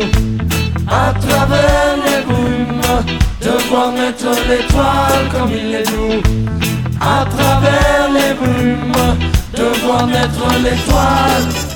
à 0.88 1.12
travers 1.18 1.96
les 2.04 2.24
brumes, 2.24 2.80
de 3.40 3.68
voir 3.68 3.92
naître 3.92 4.30
l'étoile 4.48 5.28
comme 5.30 5.50
il 5.52 5.74
est 5.74 5.84
doux. 5.84 6.22
À 7.00 7.24
travers 7.24 8.08
les 8.12 8.34
brumes, 8.34 9.16
de 9.56 9.84
voir 9.84 10.06
naître 10.06 10.46
l'étoile. 10.62 11.71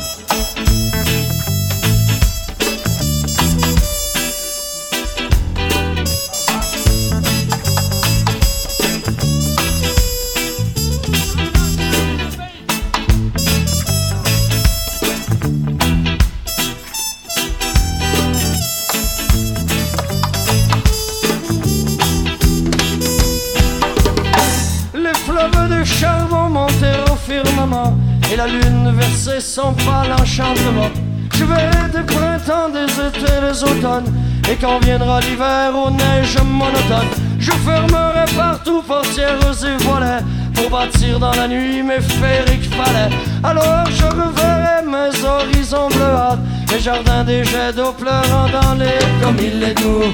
La 29.07 29.13
lune 29.13 29.17
versait 29.17 29.41
son 29.41 29.73
pâle 29.73 30.13
enchantement 30.21 30.91
Je 31.35 31.45
verrai 31.45 31.89
des 31.93 32.03
printemps, 32.03 32.69
des 32.71 32.93
étés, 32.93 33.41
des 33.41 33.63
automnes 33.63 34.13
Et 34.51 34.57
quand 34.57 34.79
viendra 34.85 35.21
l'hiver 35.21 35.73
aux 35.75 35.91
neiges 35.91 36.39
monotones, 36.45 37.11
je 37.39 37.53
fermerai 37.53 38.25
partout 38.37 38.83
portières 38.83 39.39
et 39.41 39.85
volets 39.85 40.25
pour 40.55 40.71
bâtir 40.71 41.19
dans 41.19 41.33
la 41.33 41.47
nuit 41.49 41.83
mes 41.83 42.01
féeriques 42.01 42.71
falais. 42.75 43.15
Alors 43.45 43.85
je 43.91 44.05
reverrai 44.05 44.83
mes 44.85 45.25
horizons 45.25 45.89
bleuâtres, 45.89 46.39
mes 46.73 46.81
jardins 46.81 47.25
des 47.25 47.45
jets 47.45 47.75
d'eau 47.75 47.93
pleurant 47.93 48.49
dans 48.49 48.75
les 48.75 48.99
comme 49.23 49.37
il 49.39 49.63
est 49.63 49.75
doux. 49.75 50.13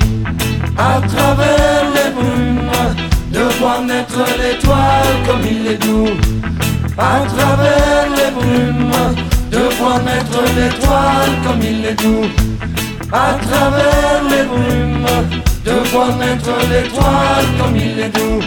À 0.77 1.01
travers 1.07 1.85
les 1.95 2.11
brumes, 2.11 2.71
de 3.31 3.43
voir 3.61 3.83
naître 3.83 4.19
l'étoile 4.39 5.15
comme 5.27 5.47
il 5.49 5.67
est 5.69 5.79
doux. 5.79 6.42
À 6.99 7.21
travers 7.27 8.07
les 8.17 8.31
brumes, 8.31 8.93
de 9.51 9.59
voir 9.79 9.99
l'étoile 10.57 11.35
comme 11.45 11.63
il 11.63 11.87
est 11.87 11.95
doux. 11.95 12.27
À 13.13 13.35
travers 13.35 14.23
les 14.31 14.45
brumes, 14.45 15.07
de 15.65 15.73
voir 15.91 16.09
l'étoile 16.19 17.47
comme 17.59 17.77
il 17.77 17.99
est 17.99 18.11
doux. 18.11 18.41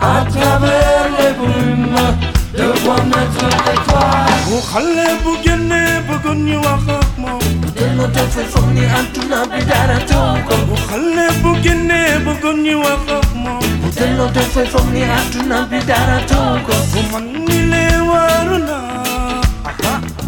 À 0.00 0.24
travers 0.24 1.08
les 1.18 1.32
brumes, 1.34 1.96
de 2.56 2.64
voir 2.82 3.04
naître 3.04 3.44
l'étoile. 3.66 4.26
no 7.96 8.06
different 8.10 8.48
from 8.50 8.74
the 8.74 8.82
Antuna 8.98 9.38
Bidaratu. 9.50 10.20
وخلبو 10.70 11.54
جنبو 11.64 12.32
جني 12.42 12.74
وفهمو 12.74 13.60
Hotel 13.82 14.10
no 14.16 14.26
different 14.34 14.68
from 14.72 14.86
the 14.94 15.02
Antuna 15.18 15.58
Bidaratu. 15.70 16.40
ومني 16.96 17.58
لي 17.70 18.00
وارونا 18.00 18.78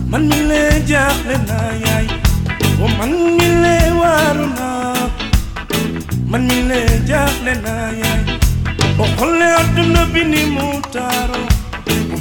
مني 0.08 0.42
لي 0.42 0.80
جاهلنا 0.88 1.60
ياي 1.86 2.06
ومني 2.80 3.48
لي 3.62 3.92
وارونا 3.92 4.92
مني 6.28 6.62
لي 6.62 6.84
جاهلنا 7.08 7.90
ياي 7.92 8.24
وخلي 8.98 9.48
أدنا 9.60 10.04
بني 10.04 10.44
موتارو 10.44 11.42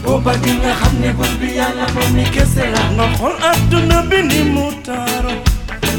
booba 0.03 0.33
di 0.41 0.51
nga 0.61 0.71
xam 0.79 0.93
ne 1.01 1.09
bul 1.17 1.33
bi 1.39 1.47
yàlla 1.57 1.85
moom 1.95 2.09
mi 2.15 2.23
kese 2.33 2.63
la 2.73 2.81
nga 2.95 3.05
xool 3.17 3.35
àdduna 3.51 3.97
bi 4.09 4.17
ni 4.29 4.39
mu 4.53 4.65
taaroo 4.85 5.37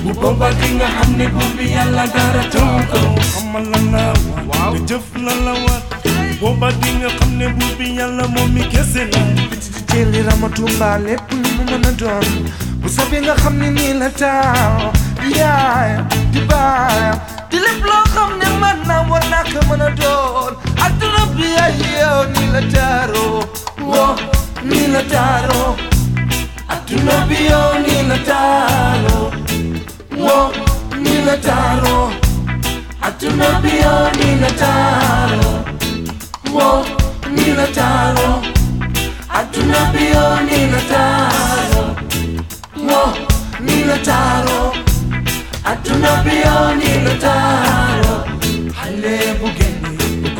bu 0.04 0.10
booba 0.20 0.48
di 0.58 0.68
nga 0.78 0.88
xam 0.96 1.10
ne 1.18 1.26
bul 1.34 1.50
bi 1.56 1.64
yàlla 1.74 2.04
dara 2.14 2.42
taw 2.54 2.72
ko 2.90 3.00
xamal 3.32 3.64
la 3.72 3.80
la 3.94 4.04
waaw 4.50 4.74
jëf 4.88 5.06
la 5.24 5.34
la 5.46 5.52
war 5.64 5.80
booba 6.40 6.68
di 6.80 6.90
nga 7.00 7.10
xam 7.18 7.30
ne 7.38 7.46
buur 7.56 7.72
bi 7.78 7.86
yàlla 7.98 8.24
moom 8.34 8.48
mi 8.54 8.62
kese 8.72 9.02
la 9.12 9.22
jëli 9.92 10.20
ramatumba 10.28 10.90
lépp 11.06 11.26
lu 11.30 11.48
mu 11.56 11.62
mën 11.70 11.86
a 11.88 11.92
doon 12.00 12.28
bu 12.80 12.88
soobee 12.94 13.20
nga 13.24 13.34
xam 13.42 13.54
ne 13.60 13.68
nii 13.76 13.94
la 14.02 14.08
taaw 14.20 14.90
di 15.22 15.28
yaay 15.38 15.90
di 16.32 16.40
baay 16.50 17.06
di 17.50 17.56
lépp 17.64 17.82
loo 17.90 18.04
xam 18.14 18.30
ne 18.40 18.48
man 18.60 18.78
naa 18.88 19.02
war 19.10 19.24
naa 19.32 19.44
ko 19.52 19.60
mën 19.70 19.82
a 19.86 19.90
doon 20.00 20.52
adduna 20.84 21.22
bi 21.36 21.46
ay 21.64 21.74
yow 21.98 22.18
nii 22.34 22.48
la 22.54 22.62
taaroo 22.74 23.40
wo 23.90 24.16
nina 24.64 25.02
taro. 25.12 25.76
Hatuna 26.68 27.26
bio 27.28 27.60
nina 27.86 28.18
taro. 28.28 29.32
Wo 30.24 30.52
nina 31.04 31.36
taro. 31.36 32.12
Hatuna 33.00 33.48
bio 33.62 33.94
nina 34.18 34.50
taro. 34.62 35.50
Wo 36.54 36.84
nina 37.36 37.66
taro. 37.78 38.42
Hatuna 39.28 39.80
bio 39.92 40.24
nina 40.48 40.80
taro. 40.92 41.84
Wo 42.88 43.02
nina 43.60 43.96
taro. 44.08 44.72
Hatuna 45.64 46.12
bio 46.24 46.56
nina 46.80 47.14
taro. 47.24 48.14
Halebuge 48.78 49.68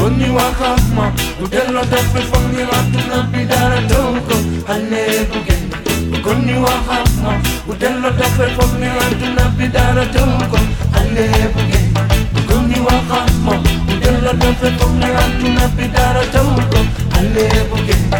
كوني 0.02 0.30
وخصمة 0.30 1.06
وجلو 1.42 1.82
دب 1.92 2.14
فمي 2.30 2.62
ربنا 2.74 3.18
بدار 3.32 3.72
توكو 3.90 4.36
هنيبو 4.68 5.38
جنة 5.46 6.18
كوني 6.24 6.54
وخصمة 6.58 7.32
وجلو 7.68 8.08
دب 8.18 8.38
فمي 8.58 8.88
ربنا 8.98 9.44
بدار 9.58 9.96
توكو 10.14 10.58
هنيبو 10.96 11.60
جنة 11.70 12.02
كوني 12.48 12.78
وخصمة 12.86 13.54
وجلو 13.88 14.32
دب 14.42 14.62
فمي 14.78 15.08
ربنا 15.20 15.64
بدار 15.78 16.16
توكو 16.34 16.80
هنيبو 17.14 17.76
جنة 17.88 18.18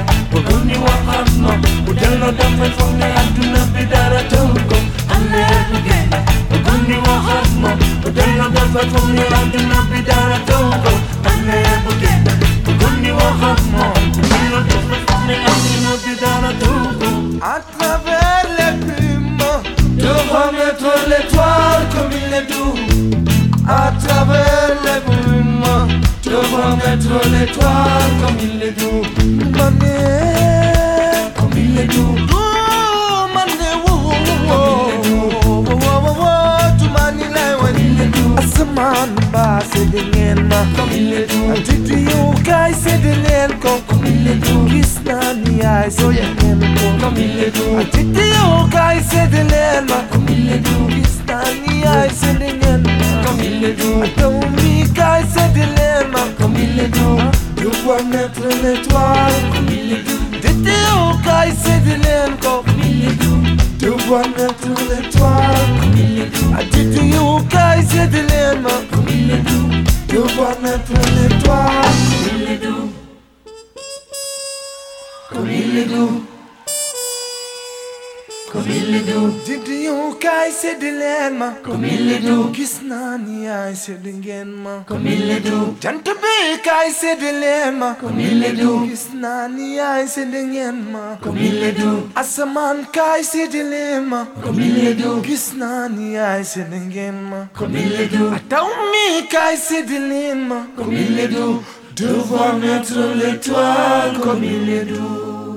كوني 0.49 0.77
وخصمة 0.85 1.53
وجلو 1.89 2.31
دب 2.39 2.59
فمي 2.79 3.07
ربنا 3.19 3.61
بدار 3.75 4.13
توكو 4.31 4.77
هنيبو 5.11 5.77
جنة 5.87 6.12
à 17.43 17.61
travers 17.79 18.47
les 18.59 18.73
plumes 18.87 19.37
de 19.97 20.09
remettre 20.09 20.91
l'étoile 21.09 21.85
comme 21.93 22.13
il 22.13 22.33
est 22.33 22.47
doux. 22.47 22.77
À 23.69 23.93
travers 24.05 24.77
les 24.85 25.01
brumes 25.05 25.65
de 26.25 26.37
remettre 26.37 27.15
l'étoile 27.31 28.13
comme 28.25 28.39
il 28.41 28.63
est 28.63 28.79
doux. 28.79 29.03
Comme 31.37 31.53
il 31.57 31.79
est 31.79 31.87
doux 31.87 32.22
asaman 38.63 39.15
ba 39.33 39.61
se 39.73 39.85
dengan 39.87 40.49
ma, 40.49 40.65
comme 40.77 40.93
il 40.93 41.13
est 41.13 41.27
doux, 41.27 41.53
titi 41.65 42.05
yo 42.05 42.33
kai 42.45 42.73
se 42.73 42.97
dengan 43.03 43.51
ko, 43.61 43.81
comme 43.89 44.07
il 44.07 44.29
est 44.29 44.35
doux, 44.35 44.67
kisna 44.67 45.35
ni 45.35 45.61
ai 45.61 45.91
se 45.91 46.03
dengan 46.03 46.61
ko, 46.77 46.87
comme 47.01 47.17
il 47.17 47.41
est 47.41 47.51
doux, 47.51 47.83
titi 47.91 48.27
yo 48.35 48.69
kai 48.71 49.01
se 49.01 49.27
dengan 49.31 49.87
ma, 49.89 50.03
comme 50.11 50.27
il 50.29 50.53
est 50.53 50.59
doux, 50.59 50.87
kisna 50.89 51.41
ni 51.67 51.83
ai 51.83 52.09
se 52.11 52.33
dengan 52.39 52.83
ma, 52.83 53.27
comme 53.27 53.41
il 53.41 53.65
est 53.65 53.73
doux, 53.73 54.03
Tomi 54.17 54.85
kai 54.95 55.23
se 55.35 55.45
dengan 55.55 56.09
ma, 56.13 56.23
comme 56.39 56.55
il 56.57 56.81
est 56.81 56.89
doux, 56.89 57.19
de 57.57 57.69
voir 57.85 58.03
naître 58.05 58.47
l'étoile, 58.63 59.39
comme 59.53 59.69
il 59.71 59.93
est 59.93 60.05
doux, 60.07 60.39
titi 60.41 60.77
yo 60.87 61.19
kai 61.25 61.51
se 61.51 61.75
dengan 61.85 62.37
ko, 62.41 62.63
comme 62.65 63.32
il 63.83 63.89
est 63.89 63.91
doux, 63.91 63.99
de 63.99 64.07
voir 64.07 64.23
naître 64.37 64.69
l'étoile, 64.89 65.71
comme 65.81 65.99
il 65.99 66.21
est 66.21 66.27
doux, 66.27 66.55
titi 66.71 67.11
yo 67.11 67.41
kai 67.49 67.83
se 67.83 68.07
dengan 68.07 68.63
ma, 68.63 68.71
comme 75.31 75.49
il 75.51 75.79
est 75.79 75.87
doux, 75.87 76.32
comme 78.53 78.65
il 78.69 78.95
est 78.95 79.01
doux, 79.01 79.33
Didi 79.47 79.85
yo 79.87 80.13
kai 80.21 80.51
se 80.53 80.79
dengan 80.79 81.31
ma, 81.39 81.55
comme 81.65 81.85
il 81.85 82.13
est 82.13 82.19
doux, 82.19 82.53
gis 82.53 82.81
naa 82.87 83.17
ni 83.17 83.49
ai 83.49 83.75
se 83.75 83.93
dengan 83.93 84.45
ma, 84.45 84.85
comme 84.87 85.07
il 85.07 85.31
est 85.31 85.41
doux, 85.41 85.75
jant 85.81 86.05
bi 86.05 86.61
kai 86.63 86.91
se 86.93 87.17
dengan 87.19 87.73
ma, 87.73 87.97
comme 87.99 88.21
il 88.21 88.45
est 88.45 88.53
doux, 88.53 88.85
gis 88.87 89.17
naa 89.17 89.49
ni 89.49 89.79
ai 89.81 90.07
se 90.07 90.21
dengan 90.21 90.77
ma, 90.93 91.19
comme 91.23 91.39
il 91.39 91.63
est 91.63 91.73
doux, 91.73 92.03
asamaan 92.15 92.85
kai 92.93 93.23
se 93.25 93.49
dengan 93.51 94.03
ma, 94.03 94.27
comme 94.45 94.61
il 94.61 94.87
est 94.87 94.95
doux, 94.95 95.23
gis 95.25 95.57
naa 95.57 95.89
ni 95.89 96.19
ai 96.19 96.45
se 96.45 96.61
dengan 96.61 97.13
ma, 97.31 97.49
comme 97.57 97.75
il 97.75 98.01
est 98.01 98.09
doux, 98.09 98.33
taw 98.51 98.69
mi 98.93 99.27
kai 99.29 99.57
se 99.57 99.83
dengan 99.83 100.35
ma, 100.49 100.67
comme 100.77 100.93
il 100.93 101.19
est 101.19 101.29
doux, 101.29 101.63
de 101.97 102.07
voir 102.07 102.57
naître 102.57 102.99
l'étoile. 103.17 104.19
Comme 104.23 104.45
il 104.45 104.69
est 104.71 104.85
doux. 104.85 105.52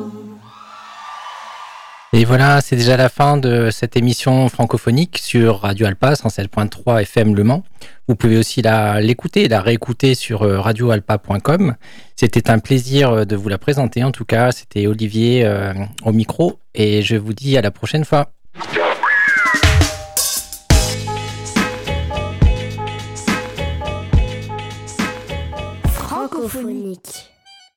Et 2.18 2.24
voilà, 2.24 2.62
c'est 2.62 2.78
déjà 2.78 2.96
la 2.96 3.10
fin 3.10 3.36
de 3.36 3.70
cette 3.72 3.98
émission 3.98 4.48
francophonique 4.48 5.18
sur 5.18 5.60
Radio 5.60 5.86
Alpa 5.86 6.14
107.3 6.14 7.02
FM 7.02 7.36
Le 7.36 7.44
Mans. 7.44 7.66
Vous 8.08 8.16
pouvez 8.16 8.38
aussi 8.38 8.62
l'écouter 9.02 9.50
la 9.50 9.60
réécouter 9.60 10.16
sur 10.16 10.44
euh, 10.44 10.62
radioalpa.com. 10.62 11.76
C'était 12.16 12.50
un 12.50 12.60
plaisir 12.60 13.12
euh, 13.12 13.26
de 13.26 13.36
vous 13.36 13.50
la 13.50 13.58
présenter. 13.58 14.02
En 14.06 14.12
tout 14.12 14.24
cas, 14.24 14.54
c'était 14.54 14.88
Olivier 14.88 15.44
euh, 15.44 15.74
au 16.06 16.14
micro 16.14 16.58
et 16.74 17.02
je 17.02 17.18
vous 17.18 17.34
dis 17.34 17.58
à 17.58 17.62
la 17.62 17.72
prochaine 17.72 18.06
fois. 18.06 18.32
Francophonique. 25.90 27.35